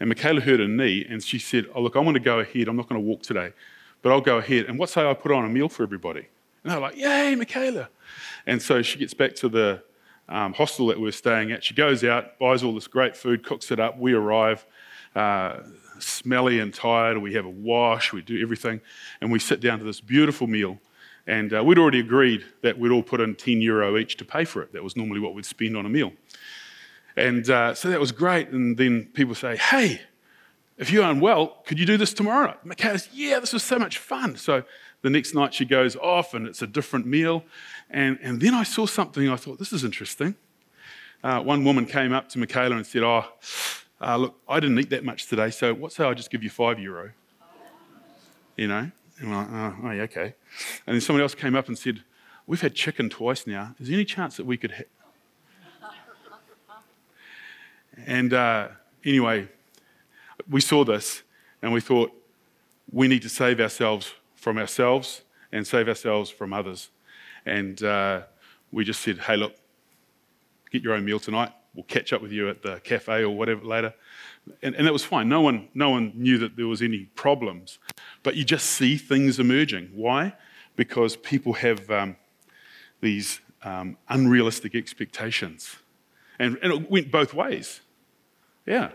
And 0.00 0.08
Michaela 0.08 0.40
hurt 0.40 0.60
her 0.60 0.68
knee, 0.68 1.06
and 1.08 1.22
she 1.22 1.38
said, 1.38 1.66
Oh, 1.74 1.82
look, 1.82 1.94
I 1.94 2.00
want 2.00 2.14
to 2.16 2.20
go 2.22 2.40
ahead. 2.40 2.68
I'm 2.68 2.76
not 2.76 2.88
going 2.88 3.00
to 3.00 3.06
walk 3.06 3.22
today, 3.22 3.52
but 4.02 4.12
I'll 4.12 4.20
go 4.20 4.38
ahead. 4.38 4.66
And 4.66 4.78
what 4.78 4.88
say 4.88 5.08
I 5.08 5.14
put 5.14 5.30
on 5.30 5.44
a 5.44 5.48
meal 5.48 5.68
for 5.68 5.82
everybody? 5.82 6.26
And 6.62 6.72
they're 6.72 6.80
like, 6.80 6.96
Yay, 6.96 7.34
Michaela. 7.34 7.90
And 8.46 8.60
so 8.60 8.82
she 8.82 8.98
gets 8.98 9.14
back 9.14 9.34
to 9.36 9.48
the 9.48 9.82
um, 10.28 10.52
hostel 10.52 10.86
that 10.88 10.98
we 10.98 11.08
are 11.08 11.12
staying 11.12 11.52
at. 11.52 11.64
She 11.64 11.74
goes 11.74 12.04
out, 12.04 12.38
buys 12.38 12.62
all 12.62 12.74
this 12.74 12.88
great 12.88 13.16
food, 13.16 13.44
cooks 13.44 13.70
it 13.70 13.80
up. 13.80 13.98
We 13.98 14.12
arrive. 14.12 14.66
Uh, 15.14 15.60
smelly 16.00 16.58
and 16.58 16.74
tired. 16.74 17.18
We 17.18 17.34
have 17.34 17.44
a 17.44 17.50
wash, 17.50 18.12
we 18.12 18.20
do 18.20 18.42
everything, 18.42 18.80
and 19.20 19.30
we 19.30 19.38
sit 19.38 19.60
down 19.60 19.78
to 19.78 19.84
this 19.84 20.00
beautiful 20.00 20.48
meal 20.48 20.80
and 21.26 21.54
uh, 21.54 21.64
we'd 21.64 21.78
already 21.78 22.00
agreed 22.00 22.44
that 22.62 22.78
we'd 22.78 22.92
all 22.92 23.02
put 23.02 23.20
in 23.20 23.34
10 23.34 23.60
euro 23.60 23.96
each 23.96 24.16
to 24.18 24.24
pay 24.24 24.44
for 24.44 24.62
it. 24.62 24.72
That 24.72 24.82
was 24.82 24.96
normally 24.96 25.20
what 25.20 25.34
we'd 25.34 25.46
spend 25.46 25.76
on 25.76 25.86
a 25.86 25.88
meal. 25.88 26.12
And 27.16 27.48
uh, 27.48 27.74
so 27.74 27.88
that 27.88 28.00
was 28.00 28.12
great. 28.12 28.48
And 28.50 28.76
then 28.76 29.08
people 29.14 29.34
say, 29.34 29.56
hey, 29.56 30.02
if 30.76 30.90
you're 30.90 31.04
unwell, 31.04 31.62
could 31.66 31.78
you 31.78 31.86
do 31.86 31.96
this 31.96 32.12
tomorrow? 32.12 32.56
Michaela 32.64 32.98
says, 32.98 33.08
yeah, 33.14 33.38
this 33.38 33.52
was 33.52 33.62
so 33.62 33.78
much 33.78 33.96
fun. 33.98 34.36
So 34.36 34.64
the 35.02 35.10
next 35.10 35.34
night 35.34 35.54
she 35.54 35.64
goes 35.64 35.96
off 35.96 36.34
and 36.34 36.46
it's 36.46 36.60
a 36.60 36.66
different 36.66 37.06
meal. 37.06 37.44
And, 37.90 38.18
and 38.22 38.40
then 38.40 38.54
I 38.54 38.62
saw 38.64 38.86
something, 38.86 39.28
I 39.28 39.36
thought, 39.36 39.58
this 39.58 39.72
is 39.72 39.84
interesting. 39.84 40.34
Uh, 41.22 41.40
one 41.40 41.64
woman 41.64 41.86
came 41.86 42.12
up 42.12 42.28
to 42.30 42.38
Michaela 42.38 42.76
and 42.76 42.86
said, 42.86 43.02
oh, 43.02 43.24
uh, 44.00 44.16
look, 44.16 44.40
I 44.48 44.60
didn't 44.60 44.78
eat 44.78 44.90
that 44.90 45.04
much 45.04 45.26
today, 45.26 45.50
so 45.50 45.72
what 45.72 45.92
say 45.92 46.04
I 46.04 46.12
just 46.14 46.30
give 46.30 46.42
you 46.42 46.50
five 46.50 46.78
euro? 46.78 47.10
You 48.56 48.68
know? 48.68 48.90
And 49.18 49.30
we're 49.30 49.36
like, 49.36 49.48
oh, 49.50 49.76
oh, 49.84 49.90
yeah, 49.90 50.02
okay. 50.02 50.34
And 50.86 50.94
then 50.94 51.00
someone 51.00 51.22
else 51.22 51.34
came 51.34 51.54
up 51.54 51.68
and 51.68 51.78
said, 51.78 52.02
We've 52.46 52.60
had 52.60 52.74
chicken 52.74 53.08
twice 53.08 53.46
now. 53.46 53.74
Is 53.80 53.88
there 53.88 53.94
any 53.94 54.04
chance 54.04 54.36
that 54.36 54.44
we 54.44 54.56
could. 54.56 54.72
Ha-? 54.72 54.82
And 58.06 58.32
uh, 58.34 58.68
anyway, 59.04 59.48
we 60.48 60.60
saw 60.60 60.84
this 60.84 61.22
and 61.62 61.72
we 61.72 61.80
thought 61.80 62.12
we 62.92 63.08
need 63.08 63.22
to 63.22 63.28
save 63.28 63.60
ourselves 63.60 64.12
from 64.34 64.58
ourselves 64.58 65.22
and 65.52 65.66
save 65.66 65.88
ourselves 65.88 66.28
from 66.28 66.52
others. 66.52 66.90
And 67.46 67.82
uh, 67.82 68.22
we 68.72 68.84
just 68.84 69.00
said, 69.00 69.18
hey, 69.18 69.36
look, 69.36 69.54
get 70.70 70.82
your 70.82 70.94
own 70.94 71.04
meal 71.04 71.20
tonight. 71.20 71.52
We'll 71.74 71.84
catch 71.84 72.12
up 72.12 72.22
with 72.22 72.32
you 72.32 72.48
at 72.48 72.62
the 72.62 72.80
cafe 72.80 73.22
or 73.22 73.30
whatever 73.30 73.64
later. 73.64 73.94
And, 74.62 74.74
and 74.74 74.86
that 74.86 74.92
was 74.92 75.04
fine. 75.04 75.28
No 75.28 75.40
one, 75.40 75.68
no 75.74 75.90
one 75.90 76.12
knew 76.14 76.38
that 76.38 76.56
there 76.56 76.66
was 76.66 76.82
any 76.82 77.06
problems. 77.14 77.78
But 78.22 78.36
you 78.36 78.44
just 78.44 78.66
see 78.66 78.96
things 78.96 79.38
emerging. 79.38 79.90
Why? 79.94 80.34
Because 80.76 81.16
people 81.16 81.54
have 81.54 81.90
um, 81.90 82.16
these 83.00 83.40
um, 83.62 83.96
unrealistic 84.08 84.74
expectations. 84.74 85.76
And, 86.38 86.58
and 86.62 86.72
it 86.72 86.90
went 86.90 87.10
both 87.10 87.34
ways. 87.34 87.80
Yeah. 88.66 88.92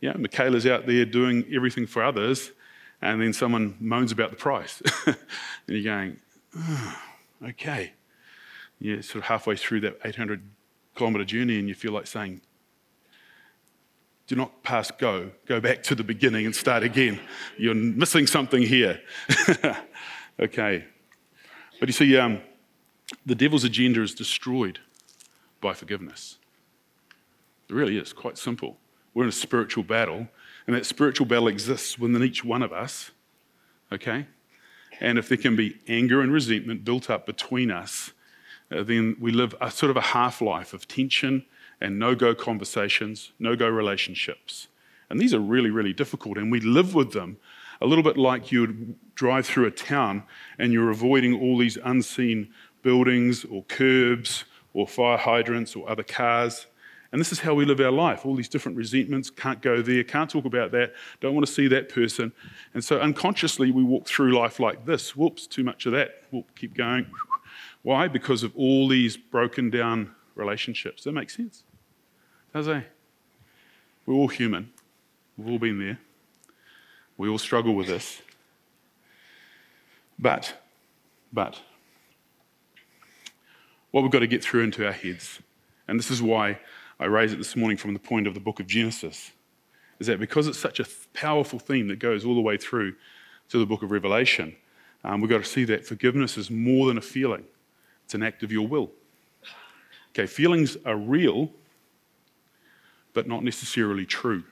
Yeah, 0.00 0.12
Michaela's 0.16 0.66
out 0.66 0.86
there 0.86 1.04
doing 1.04 1.44
everything 1.52 1.86
for 1.86 2.04
others, 2.04 2.52
and 3.02 3.20
then 3.20 3.32
someone 3.32 3.76
moans 3.80 4.12
about 4.12 4.30
the 4.30 4.36
price. 4.36 4.80
and 5.06 5.16
you're 5.66 5.82
going, 5.82 6.18
okay. 7.42 7.92
You're 8.78 9.02
sort 9.02 9.24
of 9.24 9.24
halfway 9.24 9.56
through 9.56 9.80
that 9.80 9.98
800 10.04 10.42
kilometre 10.94 11.24
journey, 11.24 11.58
and 11.58 11.68
you 11.68 11.74
feel 11.74 11.92
like 11.92 12.06
saying, 12.06 12.40
do 14.26 14.36
not 14.36 14.62
pass 14.62 14.90
go. 14.90 15.30
Go 15.46 15.60
back 15.60 15.82
to 15.84 15.94
the 15.94 16.04
beginning 16.04 16.44
and 16.44 16.54
start 16.54 16.82
again. 16.82 17.18
You're 17.56 17.74
missing 17.74 18.26
something 18.26 18.62
here. 18.62 19.00
okay. 20.40 20.84
But 21.80 21.88
you 21.88 21.92
see, 21.94 22.16
um, 22.18 22.42
the 23.24 23.34
devil's 23.34 23.64
agenda 23.64 24.02
is 24.02 24.14
destroyed 24.14 24.80
by 25.60 25.72
forgiveness. 25.72 26.36
It 27.68 27.74
really 27.74 27.96
is 27.96 28.12
quite 28.12 28.36
simple. 28.36 28.76
We're 29.14 29.24
in 29.24 29.30
a 29.30 29.32
spiritual 29.32 29.84
battle, 29.84 30.28
and 30.66 30.76
that 30.76 30.84
spiritual 30.84 31.26
battle 31.26 31.48
exists 31.48 31.98
within 31.98 32.22
each 32.22 32.44
one 32.44 32.62
of 32.62 32.72
us. 32.72 33.10
Okay? 33.90 34.26
And 35.00 35.18
if 35.18 35.28
there 35.28 35.38
can 35.38 35.56
be 35.56 35.78
anger 35.86 36.20
and 36.20 36.32
resentment 36.32 36.84
built 36.84 37.08
up 37.08 37.26
between 37.26 37.70
us, 37.70 38.12
uh, 38.70 38.82
then 38.82 39.16
we 39.20 39.32
live 39.32 39.54
a 39.60 39.70
sort 39.70 39.90
of 39.90 39.96
a 39.96 40.00
half 40.00 40.40
life 40.40 40.72
of 40.72 40.88
tension 40.88 41.46
and 41.80 41.98
no 41.98 42.14
go 42.14 42.34
conversations, 42.34 43.32
no 43.38 43.56
go 43.56 43.68
relationships. 43.68 44.68
And 45.08 45.20
these 45.20 45.32
are 45.32 45.40
really, 45.40 45.70
really 45.70 45.92
difficult, 45.92 46.36
and 46.36 46.52
we 46.52 46.60
live 46.60 46.94
with 46.94 47.12
them 47.12 47.38
a 47.80 47.86
little 47.86 48.04
bit 48.04 48.18
like 48.18 48.50
you 48.50 48.60
would 48.62 49.14
drive 49.14 49.46
through 49.46 49.66
a 49.66 49.70
town 49.70 50.24
and 50.58 50.72
you're 50.72 50.90
avoiding 50.90 51.40
all 51.40 51.56
these 51.56 51.78
unseen 51.84 52.52
buildings 52.82 53.44
or 53.44 53.62
curbs 53.64 54.44
or 54.74 54.86
fire 54.86 55.16
hydrants 55.16 55.76
or 55.76 55.88
other 55.88 56.02
cars. 56.02 56.66
And 57.10 57.20
this 57.20 57.32
is 57.32 57.40
how 57.40 57.54
we 57.54 57.64
live 57.64 57.80
our 57.80 57.90
life. 57.90 58.26
All 58.26 58.34
these 58.34 58.48
different 58.48 58.76
resentments, 58.76 59.30
can't 59.30 59.62
go 59.62 59.80
there, 59.80 60.04
can't 60.04 60.28
talk 60.28 60.44
about 60.44 60.72
that, 60.72 60.92
don't 61.20 61.34
want 61.34 61.46
to 61.46 61.52
see 61.52 61.66
that 61.68 61.88
person. 61.88 62.32
And 62.74 62.84
so 62.84 63.00
unconsciously, 63.00 63.70
we 63.70 63.82
walk 63.82 64.06
through 64.06 64.36
life 64.38 64.60
like 64.60 64.84
this. 64.84 65.16
Whoops, 65.16 65.46
too 65.46 65.64
much 65.64 65.86
of 65.86 65.92
that. 65.92 66.22
Whoop, 66.30 66.54
keep 66.54 66.74
going. 66.74 67.06
Why? 67.82 68.08
Because 68.08 68.42
of 68.42 68.54
all 68.56 68.88
these 68.88 69.16
broken 69.16 69.70
down 69.70 70.14
relationships. 70.34 71.04
That 71.04 71.12
makes 71.12 71.34
sense? 71.34 71.64
Does 72.52 72.68
it? 72.68 72.84
We're 74.04 74.14
all 74.14 74.28
human. 74.28 74.70
We've 75.36 75.48
all 75.48 75.58
been 75.58 75.78
there. 75.78 75.98
We 77.16 77.28
all 77.28 77.38
struggle 77.38 77.74
with 77.74 77.86
this. 77.86 78.20
But, 80.18 80.54
but, 81.32 81.60
what 83.90 84.02
we've 84.02 84.10
got 84.10 84.20
to 84.20 84.26
get 84.26 84.42
through 84.42 84.64
into 84.64 84.84
our 84.84 84.92
heads, 84.92 85.40
and 85.86 85.98
this 85.98 86.10
is 86.10 86.20
why 86.20 86.58
I 87.00 87.06
raise 87.06 87.32
it 87.32 87.36
this 87.36 87.54
morning 87.54 87.76
from 87.76 87.92
the 87.92 88.00
point 88.00 88.26
of 88.26 88.34
the 88.34 88.40
book 88.40 88.60
of 88.60 88.66
Genesis, 88.66 89.30
is 90.00 90.08
that 90.08 90.18
because 90.18 90.46
it's 90.46 90.58
such 90.58 90.80
a 90.80 90.86
powerful 91.14 91.58
theme 91.58 91.88
that 91.88 91.98
goes 91.98 92.24
all 92.24 92.34
the 92.34 92.40
way 92.40 92.56
through 92.56 92.94
to 93.50 93.58
the 93.58 93.66
book 93.66 93.82
of 93.82 93.90
Revelation, 93.90 94.56
um, 95.04 95.20
we've 95.20 95.30
got 95.30 95.38
to 95.38 95.44
see 95.48 95.64
that 95.64 95.86
forgiveness 95.86 96.36
is 96.36 96.50
more 96.50 96.86
than 96.86 96.98
a 96.98 97.02
feeling, 97.02 97.44
it's 98.04 98.14
an 98.14 98.22
act 98.22 98.42
of 98.42 98.50
your 98.50 98.66
will. 98.66 98.90
Okay, 100.10 100.26
feelings 100.26 100.76
are 100.84 100.96
real, 100.96 101.50
but 103.12 103.28
not 103.28 103.44
necessarily 103.44 104.04
true. 104.04 104.42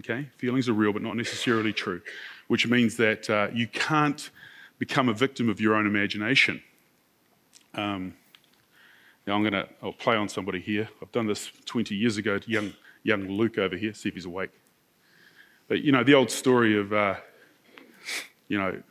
Okay, 0.00 0.28
feelings 0.36 0.68
are 0.68 0.74
real, 0.74 0.92
but 0.92 1.02
not 1.02 1.16
necessarily 1.16 1.72
true, 1.72 2.02
which 2.48 2.66
means 2.66 2.96
that 2.96 3.30
uh, 3.30 3.48
you 3.54 3.66
can't 3.68 4.30
become 4.78 5.08
a 5.08 5.14
victim 5.14 5.48
of 5.48 5.60
your 5.60 5.74
own 5.74 5.86
imagination. 5.86 6.62
Um, 7.74 8.14
now 9.26 9.34
I'm 9.34 9.42
going 9.42 9.52
to 9.52 9.92
play 9.92 10.16
on 10.16 10.28
somebody 10.28 10.60
here. 10.60 10.88
I've 11.00 11.12
done 11.12 11.26
this 11.26 11.50
20 11.64 11.94
years 11.94 12.18
ago 12.18 12.38
to 12.38 12.50
young, 12.50 12.74
young 13.02 13.28
Luke 13.28 13.58
over 13.58 13.76
here, 13.76 13.94
see 13.94 14.08
if 14.08 14.14
he's 14.14 14.26
awake. 14.26 14.50
But 15.66 15.82
you 15.82 15.92
know, 15.92 16.04
the 16.04 16.14
old 16.14 16.30
story 16.30 16.78
of, 16.78 16.92
uh, 16.92 17.14
you 18.48 18.58
know, 18.58 18.82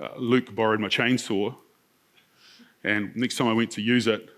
uh, 0.00 0.08
Luke 0.16 0.54
borrowed 0.54 0.80
my 0.80 0.88
chainsaw, 0.88 1.54
and 2.82 3.14
next 3.14 3.36
time 3.36 3.48
I 3.48 3.52
went 3.52 3.70
to 3.72 3.82
use 3.82 4.06
it, 4.06 4.30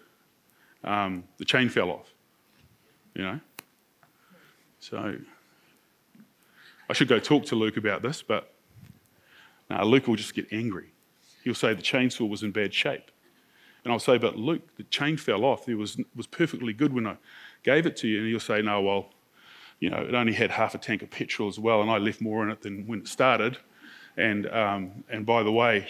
um, 0.83 1.25
the 1.39 1.45
chain 1.45 1.69
fell 1.69 1.91
off. 1.91 2.13
You 3.15 3.23
know? 3.23 3.41
So 4.81 5.17
I 6.91 6.93
should 6.93 7.07
go 7.07 7.21
talk 7.21 7.45
to 7.47 7.55
Luke 7.55 7.77
about 7.77 8.03
this, 8.03 8.23
but 8.23 8.53
no, 9.71 9.85
Luke 9.85 10.09
will 10.09 10.17
just 10.17 10.35
get 10.35 10.49
angry. 10.53 10.93
He'll 11.45 11.55
say 11.55 11.73
the 11.75 11.83
chainsaw 11.83 12.29
was 12.29 12.43
in 12.43 12.51
bad 12.51 12.75
shape. 12.75 13.11
And 13.85 13.93
I'll 13.93 13.99
say, 13.99 14.19
but 14.19 14.37
Luke, 14.37 14.63
the 14.77 14.85
chain 14.85 15.17
fell 15.17 15.45
off. 15.45 15.69
It 15.69 15.75
was, 15.75 15.99
was 16.15 16.27
perfectly 16.27 16.73
good 16.73 16.93
when 16.93 17.07
I 17.07 17.17
gave 17.65 17.87
it 17.87 17.97
to 17.99 18.09
you. 18.09 18.21
And 18.21 18.29
he'll 18.29 18.41
say, 18.41 18.63
no, 18.63 18.81
well, 18.81 19.11
you 19.81 19.91
know, 19.91 19.99
it 19.99 20.15
only 20.15 20.33
had 20.33 20.53
half 20.53 20.75
a 20.75 20.79
tank 20.79 21.03
of 21.03 21.11
petrol 21.11 21.49
as 21.49 21.59
well, 21.59 21.83
and 21.83 21.91
I 21.91 21.99
left 21.99 22.21
more 22.21 22.45
in 22.45 22.51
it 22.51 22.63
than 22.63 22.87
when 22.87 23.01
it 23.01 23.09
started. 23.09 23.59
And, 24.17 24.47
um, 24.49 25.05
and 25.11 25.27
by 25.27 25.43
the 25.43 25.51
way, 25.51 25.89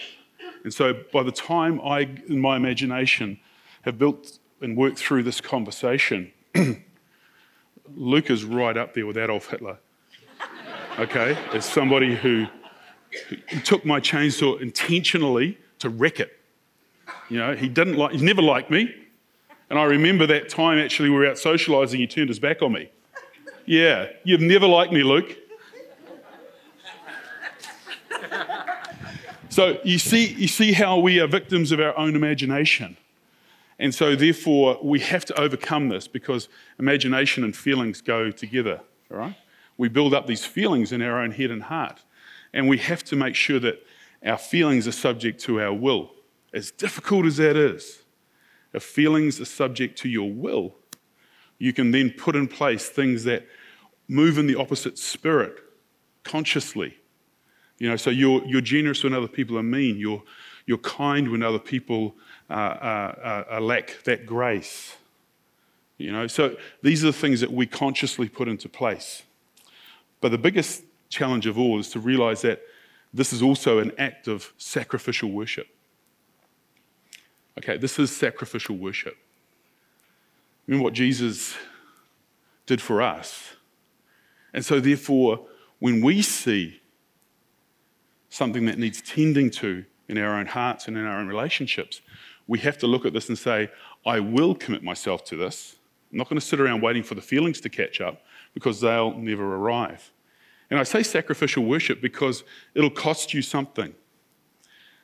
and 0.63 0.73
so 0.73 0.93
by 1.11 1.23
the 1.23 1.31
time 1.31 1.79
I, 1.81 2.09
in 2.27 2.39
my 2.39 2.55
imagination, 2.55 3.39
have 3.83 3.99
built 3.99 4.39
and 4.61 4.75
worked 4.75 4.97
through 4.97 5.23
this 5.23 5.41
conversation, 5.41 6.31
Luke 7.95 8.29
is 8.29 8.43
right 8.45 8.75
up 8.77 8.93
there 8.93 9.05
with 9.05 9.17
Adolf 9.17 9.49
Hitler. 9.49 9.77
Okay? 10.97 11.37
As 11.53 11.65
somebody 11.65 12.15
who 12.15 12.47
took 13.63 13.85
my 13.85 13.99
chainsaw 13.99 14.59
intentionally 14.59 15.57
to 15.79 15.89
wreck 15.89 16.19
it. 16.19 16.39
You 17.29 17.39
know, 17.39 17.55
he 17.55 17.69
didn't 17.69 17.95
like, 17.95 18.13
he 18.13 18.23
never 18.23 18.41
liked 18.41 18.69
me. 18.69 18.93
And 19.69 19.79
I 19.79 19.83
remember 19.85 20.27
that 20.27 20.49
time 20.49 20.77
actually 20.77 21.09
we 21.09 21.15
were 21.15 21.27
out 21.27 21.37
socializing, 21.37 21.99
he 21.99 22.07
turned 22.07 22.29
his 22.29 22.39
back 22.39 22.61
on 22.61 22.73
me. 22.73 22.91
Yeah, 23.65 24.07
you've 24.23 24.41
never 24.41 24.67
liked 24.67 24.91
me, 24.91 25.03
Luke. 25.03 25.37
So 29.53 29.79
you 29.83 29.99
see, 29.99 30.33
you 30.33 30.47
see 30.47 30.71
how 30.71 30.97
we 30.97 31.19
are 31.19 31.27
victims 31.27 31.71
of 31.71 31.79
our 31.79 31.95
own 31.95 32.15
imagination. 32.15 32.97
And 33.77 33.93
so 33.93 34.15
therefore 34.15 34.79
we 34.81 34.99
have 35.01 35.25
to 35.25 35.39
overcome 35.39 35.89
this 35.89 36.07
because 36.07 36.49
imagination 36.79 37.43
and 37.43 37.55
feelings 37.55 38.01
go 38.01 38.31
together. 38.31 38.81
All 39.11 39.17
right? 39.17 39.35
We 39.77 39.89
build 39.89 40.15
up 40.15 40.25
these 40.25 40.43
feelings 40.43 40.91
in 40.91 41.03
our 41.03 41.21
own 41.21 41.29
head 41.29 41.51
and 41.51 41.61
heart. 41.61 42.01
And 42.51 42.67
we 42.67 42.79
have 42.79 43.03
to 43.03 43.15
make 43.15 43.35
sure 43.35 43.59
that 43.59 43.85
our 44.25 44.39
feelings 44.39 44.87
are 44.87 44.91
subject 44.91 45.39
to 45.41 45.61
our 45.61 45.71
will. 45.71 46.12
As 46.53 46.71
difficult 46.71 47.25
as 47.25 47.37
that 47.37 47.55
is, 47.55 48.03
if 48.73 48.83
feelings 48.83 49.39
are 49.39 49.45
subject 49.45 49.97
to 49.99 50.09
your 50.09 50.31
will, 50.31 50.75
you 51.57 51.73
can 51.73 51.91
then 51.91 52.11
put 52.11 52.35
in 52.35 52.47
place 52.47 52.89
things 52.89 53.23
that 53.23 53.47
move 54.07 54.37
in 54.37 54.47
the 54.47 54.55
opposite 54.55 54.97
spirit 54.97 55.57
consciously. 56.23 56.97
You 57.77 57.89
know, 57.89 57.95
so 57.95 58.09
you're, 58.09 58.43
you're 58.45 58.61
generous 58.61 59.03
when 59.03 59.13
other 59.13 59.27
people 59.27 59.57
are 59.57 59.63
mean. 59.63 59.97
You're, 59.97 60.23
you're 60.65 60.77
kind 60.77 61.31
when 61.31 61.43
other 61.43 61.59
people 61.59 62.15
uh, 62.49 62.53
uh, 62.53 63.43
uh, 63.51 63.59
lack 63.59 64.03
that 64.03 64.25
grace. 64.25 64.95
You 65.97 66.11
know, 66.11 66.27
so 66.27 66.55
these 66.81 67.03
are 67.03 67.07
the 67.07 67.13
things 67.13 67.39
that 67.41 67.51
we 67.51 67.65
consciously 67.65 68.29
put 68.29 68.47
into 68.47 68.69
place. 68.69 69.23
But 70.21 70.29
the 70.29 70.37
biggest 70.37 70.83
challenge 71.09 71.45
of 71.45 71.57
all 71.57 71.79
is 71.79 71.89
to 71.89 71.99
realize 71.99 72.41
that 72.41 72.61
this 73.13 73.31
is 73.31 73.41
also 73.41 73.79
an 73.79 73.91
act 73.97 74.27
of 74.27 74.53
sacrificial 74.57 75.31
worship. 75.31 75.67
Okay, 77.57 77.77
this 77.77 77.99
is 77.99 78.15
sacrificial 78.15 78.77
worship. 78.77 79.17
Remember 80.67 80.83
what 80.83 80.93
Jesus 80.93 81.55
did 82.65 82.81
for 82.81 83.01
us. 83.01 83.53
And 84.53 84.65
so, 84.65 84.79
therefore, 84.79 85.45
when 85.79 86.01
we 86.01 86.21
see 86.21 86.81
something 88.29 88.65
that 88.65 88.77
needs 88.77 89.01
tending 89.01 89.49
to 89.51 89.85
in 90.07 90.17
our 90.17 90.39
own 90.39 90.45
hearts 90.45 90.87
and 90.87 90.97
in 90.97 91.05
our 91.05 91.19
own 91.19 91.27
relationships, 91.27 92.01
we 92.47 92.59
have 92.59 92.77
to 92.79 92.87
look 92.87 93.05
at 93.05 93.13
this 93.13 93.29
and 93.29 93.37
say, 93.37 93.69
I 94.05 94.19
will 94.19 94.55
commit 94.55 94.83
myself 94.83 95.23
to 95.25 95.35
this. 95.35 95.75
I'm 96.11 96.17
not 96.17 96.29
going 96.29 96.39
to 96.39 96.45
sit 96.45 96.59
around 96.59 96.81
waiting 96.81 97.03
for 97.03 97.15
the 97.15 97.21
feelings 97.21 97.59
to 97.61 97.69
catch 97.69 98.01
up 98.01 98.21
because 98.53 98.81
they'll 98.81 99.17
never 99.17 99.55
arrive. 99.55 100.11
And 100.69 100.79
I 100.79 100.83
say 100.83 101.03
sacrificial 101.03 101.63
worship 101.65 102.01
because 102.01 102.43
it'll 102.73 102.89
cost 102.89 103.33
you 103.33 103.41
something. 103.41 103.93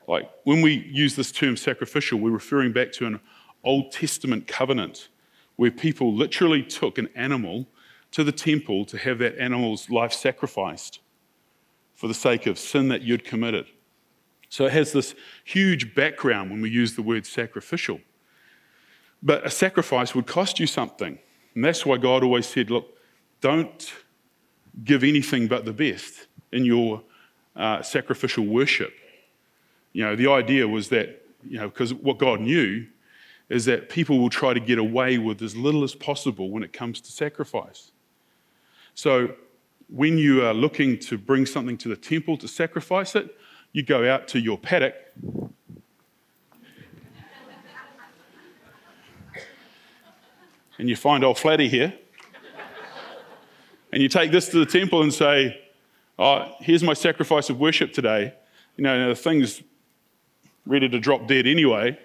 Like 0.09 0.27
when 0.43 0.61
we 0.61 0.73
use 0.73 1.15
this 1.15 1.31
term 1.31 1.55
sacrificial, 1.55 2.19
we're 2.19 2.31
referring 2.31 2.73
back 2.73 2.91
to 2.93 3.05
an 3.05 3.19
Old 3.63 3.91
Testament 3.91 4.47
covenant 4.47 5.09
where 5.55 5.69
people 5.69 6.13
literally 6.13 6.63
took 6.63 6.97
an 6.97 7.09
animal, 7.15 7.67
to 8.11 8.23
the 8.23 8.31
temple 8.31 8.85
to 8.85 8.97
have 8.97 9.19
that 9.19 9.37
animal's 9.37 9.87
life 9.91 10.11
sacrificed 10.11 10.99
for 11.93 12.07
the 12.07 12.13
sake 12.15 12.47
of 12.47 12.57
sin 12.57 12.87
that 12.87 13.03
you'd 13.03 13.23
committed. 13.23 13.67
So 14.49 14.65
it 14.65 14.71
has 14.71 14.93
this 14.93 15.13
huge 15.43 15.93
background 15.93 16.49
when 16.49 16.59
we 16.59 16.71
use 16.71 16.95
the 16.95 17.03
word 17.03 17.27
sacrificial. 17.27 17.99
But 19.21 19.45
a 19.45 19.51
sacrifice 19.51 20.15
would 20.15 20.25
cost 20.25 20.59
you 20.59 20.65
something. 20.65 21.19
And 21.53 21.63
that's 21.63 21.85
why 21.85 21.97
God 21.97 22.23
always 22.23 22.47
said, 22.47 22.71
look, 22.71 22.97
don't 23.41 23.93
give 24.83 25.03
anything 25.03 25.47
but 25.47 25.65
the 25.65 25.73
best 25.73 26.25
in 26.51 26.65
your 26.65 27.03
uh, 27.55 27.83
sacrificial 27.83 28.45
worship. 28.45 28.91
You 29.99 30.05
know, 30.05 30.15
the 30.15 30.31
idea 30.31 30.65
was 30.65 30.87
that, 30.89 31.25
you 31.43 31.57
know, 31.57 31.67
because 31.67 31.93
what 31.93 32.19
God 32.19 32.39
knew 32.39 32.87
is 33.49 33.65
that 33.65 33.89
people 33.89 34.17
will 34.17 34.29
try 34.29 34.53
to 34.53 34.59
get 34.61 34.79
away 34.79 35.17
with 35.17 35.41
as 35.41 35.57
little 35.57 35.83
as 35.83 35.93
possible 35.93 36.49
when 36.49 36.63
it 36.63 36.71
comes 36.71 37.01
to 37.01 37.11
sacrifice. 37.11 37.91
So 38.95 39.33
when 39.89 40.17
you 40.17 40.45
are 40.45 40.53
looking 40.53 40.99
to 40.99 41.17
bring 41.17 41.45
something 41.45 41.77
to 41.79 41.89
the 41.89 41.97
temple 41.97 42.37
to 42.37 42.47
sacrifice 42.47 43.13
it, 43.13 43.35
you 43.73 43.83
go 43.83 44.09
out 44.09 44.29
to 44.29 44.39
your 44.39 44.57
paddock. 44.57 44.95
and 50.77 50.87
you 50.87 50.95
find 50.95 51.25
old 51.25 51.37
Flatty 51.37 51.67
here. 51.67 51.93
And 53.91 54.01
you 54.01 54.07
take 54.07 54.31
this 54.31 54.47
to 54.47 54.59
the 54.59 54.65
temple 54.65 55.01
and 55.01 55.13
say, 55.13 55.59
Oh, 56.17 56.55
here's 56.61 56.83
my 56.83 56.93
sacrifice 56.93 57.49
of 57.49 57.59
worship 57.59 57.91
today. 57.91 58.33
You 58.77 58.83
know, 58.85 59.09
the 59.09 59.15
thing's 59.15 59.61
ready 60.65 60.89
to 60.89 60.99
drop 60.99 61.27
dead 61.27 61.47
anyway. 61.47 61.97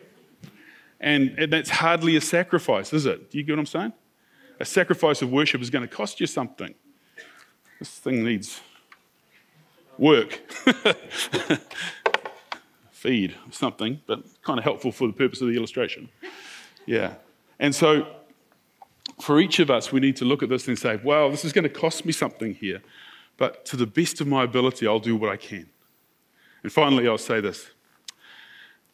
And, 1.00 1.36
that's 1.50 1.70
hardly 1.70 2.16
a 2.16 2.20
sacrifice, 2.20 2.92
is 2.92 3.04
it? 3.04 3.30
Do 3.30 3.38
you 3.38 3.44
get 3.44 3.52
what 3.52 3.58
I'm 3.58 3.66
saying? 3.66 3.92
A 4.60 4.64
sacrifice 4.64 5.20
of 5.20 5.30
worship 5.30 5.60
is 5.60 5.68
going 5.68 5.86
to 5.86 5.94
cost 5.94 6.20
you 6.20 6.26
something. 6.26 6.74
This 7.78 7.90
thing 7.90 8.24
needs 8.24 8.60
work, 9.98 10.40
feed, 12.90 13.34
something, 13.50 14.00
but 14.06 14.24
kind 14.42 14.58
of 14.58 14.64
helpful 14.64 14.92
for 14.92 15.06
the 15.06 15.12
purpose 15.12 15.40
of 15.40 15.48
the 15.48 15.56
illustration. 15.56 16.08
Yeah. 16.86 17.14
And 17.58 17.74
so 17.74 18.06
for 19.20 19.40
each 19.40 19.58
of 19.58 19.70
us, 19.70 19.92
we 19.92 20.00
need 20.00 20.16
to 20.16 20.24
look 20.24 20.42
at 20.42 20.48
this 20.48 20.68
and 20.68 20.78
say, 20.78 20.98
well, 21.02 21.30
this 21.30 21.44
is 21.44 21.52
going 21.52 21.64
to 21.64 21.68
cost 21.68 22.04
me 22.04 22.12
something 22.12 22.54
here, 22.54 22.82
but 23.36 23.64
to 23.66 23.76
the 23.76 23.86
best 23.86 24.20
of 24.20 24.26
my 24.26 24.44
ability, 24.44 24.86
I'll 24.86 24.98
do 24.98 25.16
what 25.16 25.30
I 25.30 25.36
can. 25.36 25.68
And 26.62 26.72
finally, 26.72 27.06
I'll 27.06 27.18
say 27.18 27.40
this 27.40 27.70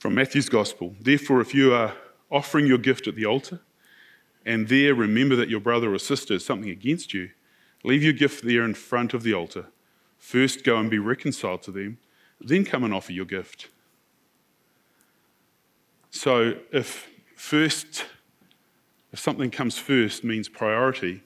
from 0.01 0.15
Matthew's 0.15 0.49
Gospel 0.49 0.97
Therefore, 0.99 1.41
if 1.41 1.55
you 1.55 1.75
are 1.75 1.95
offering 2.31 2.67
your 2.67 2.79
gift 2.79 3.07
at 3.07 3.15
the 3.15 3.27
altar, 3.27 3.61
and 4.47 4.67
there 4.67 4.95
remember 4.95 5.37
that 5.37 5.51
your 5.51 5.61
brother 5.61 5.93
or 5.93 5.99
sister 5.99 6.35
is 6.35 6.45
something 6.45 6.71
against 6.71 7.13
you, 7.13 7.31
leave 7.85 8.03
your 8.03 8.15
gift 8.15 8.43
there 8.43 8.65
in 8.65 8.73
front 8.73 9.13
of 9.13 9.23
the 9.23 9.35
altar. 9.35 9.67
First 10.19 10.65
go 10.65 10.79
and 10.79 10.91
be 10.91 10.99
reconciled 10.99 11.63
to 11.65 11.71
them, 11.71 11.99
then 12.41 12.65
come 12.65 12.83
and 12.83 12.95
offer 12.95 13.13
your 13.13 13.27
gift. 13.27 13.69
So, 16.11 16.55
if 16.73 17.09
first 17.37 18.07
if 19.13 19.19
something 19.19 19.51
comes 19.51 19.77
first 19.77 20.25
means 20.25 20.49
priority, 20.49 21.23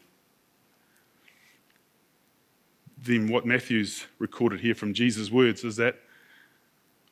then 3.00 3.28
what 3.28 3.46
Matthew's 3.46 4.06
recorded 4.18 4.60
here 4.60 4.74
from 4.74 4.94
Jesus' 4.94 5.30
words 5.30 5.62
is 5.64 5.76
that 5.76 6.00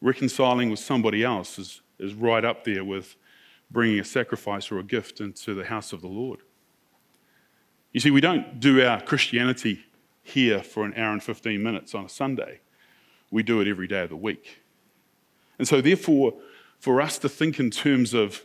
reconciling 0.02 0.68
with 0.68 0.80
somebody 0.80 1.24
else 1.24 1.58
is, 1.58 1.80
is 1.98 2.12
right 2.12 2.44
up 2.44 2.64
there 2.64 2.84
with 2.84 3.16
bringing 3.70 3.98
a 3.98 4.04
sacrifice 4.04 4.70
or 4.70 4.78
a 4.78 4.82
gift 4.82 5.20
into 5.20 5.54
the 5.54 5.64
house 5.64 5.94
of 5.94 6.02
the 6.02 6.08
Lord. 6.08 6.40
You 7.92 8.00
see, 8.00 8.10
we 8.10 8.20
don't 8.20 8.60
do 8.60 8.84
our 8.84 9.00
Christianity 9.00 9.84
here 10.22 10.62
for 10.62 10.84
an 10.84 10.92
hour 10.96 11.12
and 11.12 11.22
15 11.22 11.62
minutes 11.62 11.94
on 11.94 12.04
a 12.04 12.08
Sunday. 12.08 12.60
We 13.30 13.42
do 13.42 13.60
it 13.60 13.68
every 13.68 13.86
day 13.86 14.02
of 14.02 14.10
the 14.10 14.16
week. 14.16 14.62
And 15.58 15.66
so, 15.66 15.80
therefore, 15.80 16.34
for 16.78 17.00
us 17.00 17.18
to 17.18 17.28
think 17.28 17.58
in 17.58 17.70
terms 17.70 18.12
of 18.12 18.44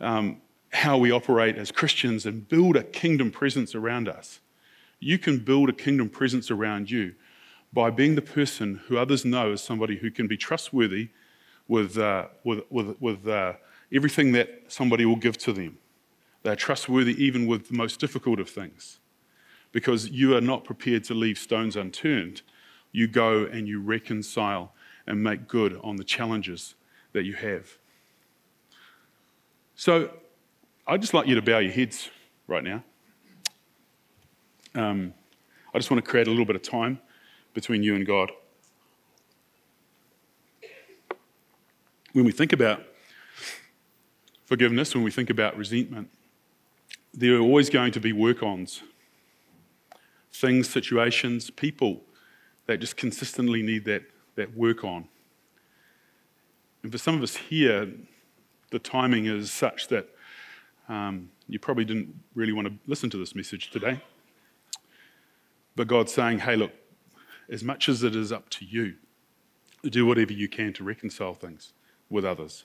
um, 0.00 0.40
how 0.74 0.98
we 0.98 1.10
operate 1.10 1.56
as 1.56 1.70
Christians 1.70 2.26
and 2.26 2.48
build 2.48 2.76
a 2.76 2.82
kingdom 2.82 3.30
presence 3.30 3.74
around 3.74 4.08
us. 4.08 4.40
You 4.98 5.18
can 5.18 5.38
build 5.38 5.68
a 5.68 5.72
kingdom 5.72 6.08
presence 6.08 6.50
around 6.50 6.90
you 6.90 7.14
by 7.74 7.90
being 7.90 8.14
the 8.14 8.22
person 8.22 8.80
who 8.86 8.96
others 8.96 9.24
know 9.24 9.52
as 9.52 9.60
somebody 9.60 9.96
who 9.96 10.10
can 10.10 10.28
be 10.28 10.36
trustworthy 10.36 11.08
with, 11.66 11.98
uh, 11.98 12.26
with, 12.44 12.60
with, 12.70 12.96
with 13.00 13.26
uh, 13.26 13.54
everything 13.92 14.30
that 14.32 14.62
somebody 14.68 15.04
will 15.04 15.16
give 15.16 15.36
to 15.38 15.52
them. 15.52 15.78
They're 16.44 16.54
trustworthy 16.54 17.22
even 17.22 17.46
with 17.46 17.68
the 17.68 17.74
most 17.74 17.98
difficult 17.98 18.38
of 18.38 18.48
things 18.48 19.00
because 19.72 20.08
you 20.08 20.36
are 20.36 20.40
not 20.40 20.62
prepared 20.62 21.02
to 21.04 21.14
leave 21.14 21.36
stones 21.36 21.74
unturned. 21.74 22.42
You 22.92 23.08
go 23.08 23.44
and 23.44 23.66
you 23.66 23.80
reconcile 23.80 24.72
and 25.04 25.20
make 25.22 25.48
good 25.48 25.80
on 25.82 25.96
the 25.96 26.04
challenges 26.04 26.76
that 27.12 27.24
you 27.24 27.32
have. 27.34 27.76
So, 29.74 30.10
I'd 30.86 31.00
just 31.00 31.14
like 31.14 31.26
you 31.26 31.34
to 31.34 31.42
bow 31.42 31.58
your 31.58 31.72
heads 31.72 32.10
right 32.46 32.62
now. 32.62 32.84
Um, 34.76 35.14
I 35.74 35.78
just 35.78 35.90
want 35.90 36.04
to 36.04 36.08
create 36.08 36.28
a 36.28 36.30
little 36.30 36.44
bit 36.44 36.56
of 36.56 36.62
time 36.62 37.00
between 37.54 37.82
you 37.82 37.94
and 37.94 38.06
God. 38.06 38.30
When 42.12 42.24
we 42.24 42.32
think 42.32 42.52
about 42.52 42.82
forgiveness, 44.44 44.94
when 44.94 45.02
we 45.02 45.10
think 45.10 45.30
about 45.30 45.56
resentment, 45.56 46.10
there 47.12 47.36
are 47.36 47.40
always 47.40 47.70
going 47.70 47.92
to 47.92 48.00
be 48.00 48.12
work 48.12 48.42
ons, 48.42 48.82
things, 50.32 50.68
situations, 50.68 51.50
people 51.50 52.02
that 52.66 52.80
just 52.80 52.96
consistently 52.96 53.62
need 53.62 53.84
that, 53.84 54.02
that 54.36 54.56
work 54.56 54.84
on. 54.84 55.08
And 56.82 56.92
for 56.92 56.98
some 56.98 57.14
of 57.14 57.22
us 57.22 57.36
here, 57.36 57.90
the 58.70 58.78
timing 58.78 59.26
is 59.26 59.52
such 59.52 59.88
that 59.88 60.08
um, 60.88 61.30
you 61.48 61.58
probably 61.58 61.84
didn't 61.84 62.14
really 62.34 62.52
want 62.52 62.68
to 62.68 62.74
listen 62.86 63.10
to 63.10 63.16
this 63.16 63.34
message 63.34 63.70
today. 63.70 64.00
But 65.76 65.88
God's 65.88 66.12
saying, 66.12 66.40
hey, 66.40 66.56
look, 66.56 66.72
as 67.50 67.62
much 67.62 67.88
as 67.88 68.02
it 68.02 68.16
is 68.16 68.32
up 68.32 68.48
to 68.50 68.64
you, 68.64 68.94
do 69.82 70.06
whatever 70.06 70.32
you 70.32 70.48
can 70.48 70.72
to 70.72 70.84
reconcile 70.84 71.34
things 71.34 71.72
with 72.08 72.24
others. 72.24 72.64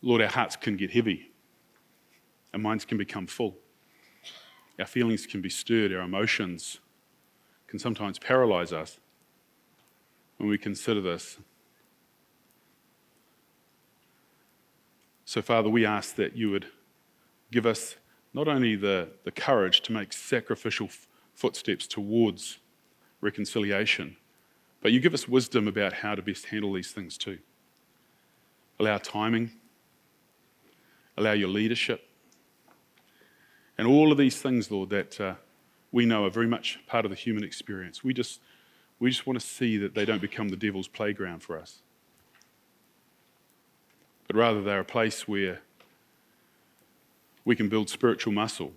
Lord, 0.00 0.20
our 0.20 0.28
hearts 0.28 0.56
can 0.56 0.76
get 0.76 0.90
heavy, 0.90 1.30
our 2.52 2.58
minds 2.58 2.84
can 2.84 2.98
become 2.98 3.26
full, 3.26 3.56
our 4.78 4.86
feelings 4.86 5.26
can 5.26 5.40
be 5.40 5.48
stirred, 5.48 5.92
our 5.92 6.02
emotions 6.02 6.80
can 7.68 7.78
sometimes 7.78 8.18
paralyze 8.18 8.72
us 8.72 8.98
when 10.38 10.48
we 10.48 10.58
consider 10.58 11.00
this. 11.00 11.38
So, 15.32 15.40
Father, 15.40 15.70
we 15.70 15.86
ask 15.86 16.16
that 16.16 16.36
you 16.36 16.50
would 16.50 16.66
give 17.50 17.64
us 17.64 17.96
not 18.34 18.48
only 18.48 18.76
the, 18.76 19.08
the 19.24 19.30
courage 19.30 19.80
to 19.84 19.90
make 19.90 20.12
sacrificial 20.12 20.88
f- 20.88 21.06
footsteps 21.32 21.86
towards 21.86 22.58
reconciliation, 23.22 24.18
but 24.82 24.92
you 24.92 25.00
give 25.00 25.14
us 25.14 25.26
wisdom 25.26 25.66
about 25.66 25.94
how 25.94 26.14
to 26.14 26.20
best 26.20 26.44
handle 26.44 26.74
these 26.74 26.90
things 26.92 27.16
too. 27.16 27.38
Allow 28.78 28.98
timing, 28.98 29.52
allow 31.16 31.32
your 31.32 31.48
leadership, 31.48 32.06
and 33.78 33.88
all 33.88 34.12
of 34.12 34.18
these 34.18 34.36
things, 34.36 34.70
Lord, 34.70 34.90
that 34.90 35.18
uh, 35.18 35.36
we 35.92 36.04
know 36.04 36.26
are 36.26 36.30
very 36.30 36.46
much 36.46 36.78
part 36.86 37.06
of 37.06 37.10
the 37.10 37.16
human 37.16 37.42
experience. 37.42 38.04
We 38.04 38.12
just 38.12 38.40
we 38.98 39.08
just 39.08 39.26
want 39.26 39.40
to 39.40 39.46
see 39.46 39.78
that 39.78 39.94
they 39.94 40.04
don't 40.04 40.20
become 40.20 40.50
the 40.50 40.58
devil's 40.58 40.88
playground 40.88 41.42
for 41.42 41.58
us. 41.58 41.80
But 44.32 44.38
rather, 44.38 44.62
they're 44.62 44.80
a 44.80 44.84
place 44.84 45.28
where 45.28 45.60
we 47.44 47.54
can 47.54 47.68
build 47.68 47.90
spiritual 47.90 48.32
muscle. 48.32 48.72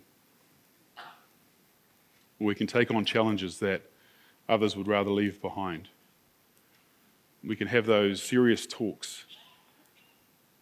We 2.39 2.53
can 2.56 2.68
take 2.68 2.91
on 2.91 3.06
challenges 3.06 3.60
that 3.60 3.84
others 4.49 4.76
would 4.76 4.86
rather 4.86 5.12
leave 5.12 5.41
behind. 5.41 5.88
We 7.41 7.56
can 7.56 7.68
have 7.68 7.86
those 7.86 8.22
serious 8.22 8.68
talks 8.68 9.24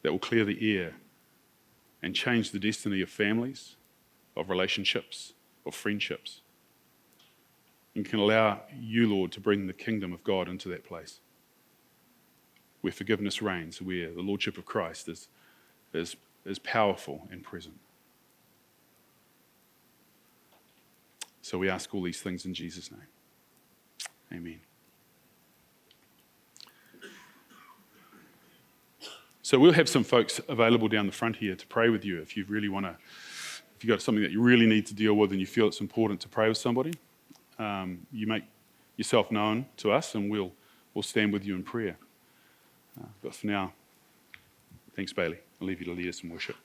that 0.04 0.12
will 0.12 0.20
clear 0.20 0.46
the 0.46 0.78
air 0.78 0.94
and 2.04 2.14
change 2.14 2.52
the 2.52 2.60
destiny 2.60 3.02
of 3.02 3.10
families, 3.10 3.78
of 4.38 4.48
relationships, 4.48 5.34
of 5.66 5.74
friendships 5.74 6.42
and 7.96 8.06
can 8.06 8.20
allow 8.20 8.62
you, 8.80 9.10
Lord, 9.10 9.32
to 9.32 9.40
bring 9.40 9.66
the 9.66 9.74
kingdom 9.74 10.14
of 10.14 10.24
God 10.24 10.48
into 10.48 10.70
that 10.70 10.84
place 10.84 11.20
where 12.84 12.92
forgiveness 12.92 13.42
reigns, 13.42 13.82
where 13.82 14.12
the 14.12 14.22
Lordship 14.22 14.58
of 14.58 14.66
Christ 14.66 15.08
is, 15.08 15.30
is, 15.94 16.18
is 16.46 16.60
powerful 16.60 17.26
and 17.32 17.42
present. 17.42 17.80
So 21.42 21.58
we 21.58 21.70
ask 21.70 21.96
all 21.96 22.02
these 22.02 22.20
things 22.20 22.46
in 22.46 22.54
Jesus' 22.54 22.92
name. 22.92 23.00
Amen. 24.34 24.60
So 29.42 29.58
we'll 29.58 29.72
have 29.72 29.88
some 29.88 30.04
folks 30.04 30.42
available 30.50 30.90
down 30.90 31.06
the 31.06 31.14
front 31.14 31.38
here 31.38 31.56
to 31.56 31.68
pray 31.68 31.88
with 31.88 32.04
you 32.04 32.22
if 32.22 32.36
you 32.36 32.44
really 32.50 32.68
want 32.68 32.86
to, 32.86 32.98
if 33.78 33.78
you've 33.82 33.90
got 33.90 34.02
something 34.02 34.24
that 34.24 34.32
you 34.32 34.42
really 34.42 34.66
need 34.66 34.86
to 34.88 34.94
deal 34.94 35.14
with 35.14 35.32
and 35.32 35.40
you 35.40 35.48
feel 35.48 35.68
it's 35.68 35.80
important 35.80 36.20
to 36.22 36.28
pray 36.28 36.50
with 36.50 36.58
somebody, 36.58 36.94
um, 37.60 38.06
you 38.12 38.28
make 38.28 38.44
yourself 38.98 39.32
known 39.32 39.68
to 39.78 39.94
us 39.94 40.16
and 40.16 40.30
we'll, 40.30 40.52
we'll 40.94 41.02
stand 41.04 41.32
with 41.32 41.46
you 41.46 41.56
in 41.56 41.64
prayer. 41.64 41.98
But 43.22 43.36
for 43.36 43.48
now, 43.48 43.74
thanks, 44.96 45.14
Bailey. 45.14 45.40
I'll 45.60 45.68
leave 45.68 45.80
you 45.80 45.86
to 45.86 45.94
lead 45.94 46.08
us 46.08 46.24
in 46.24 46.30
worship. 46.30 46.56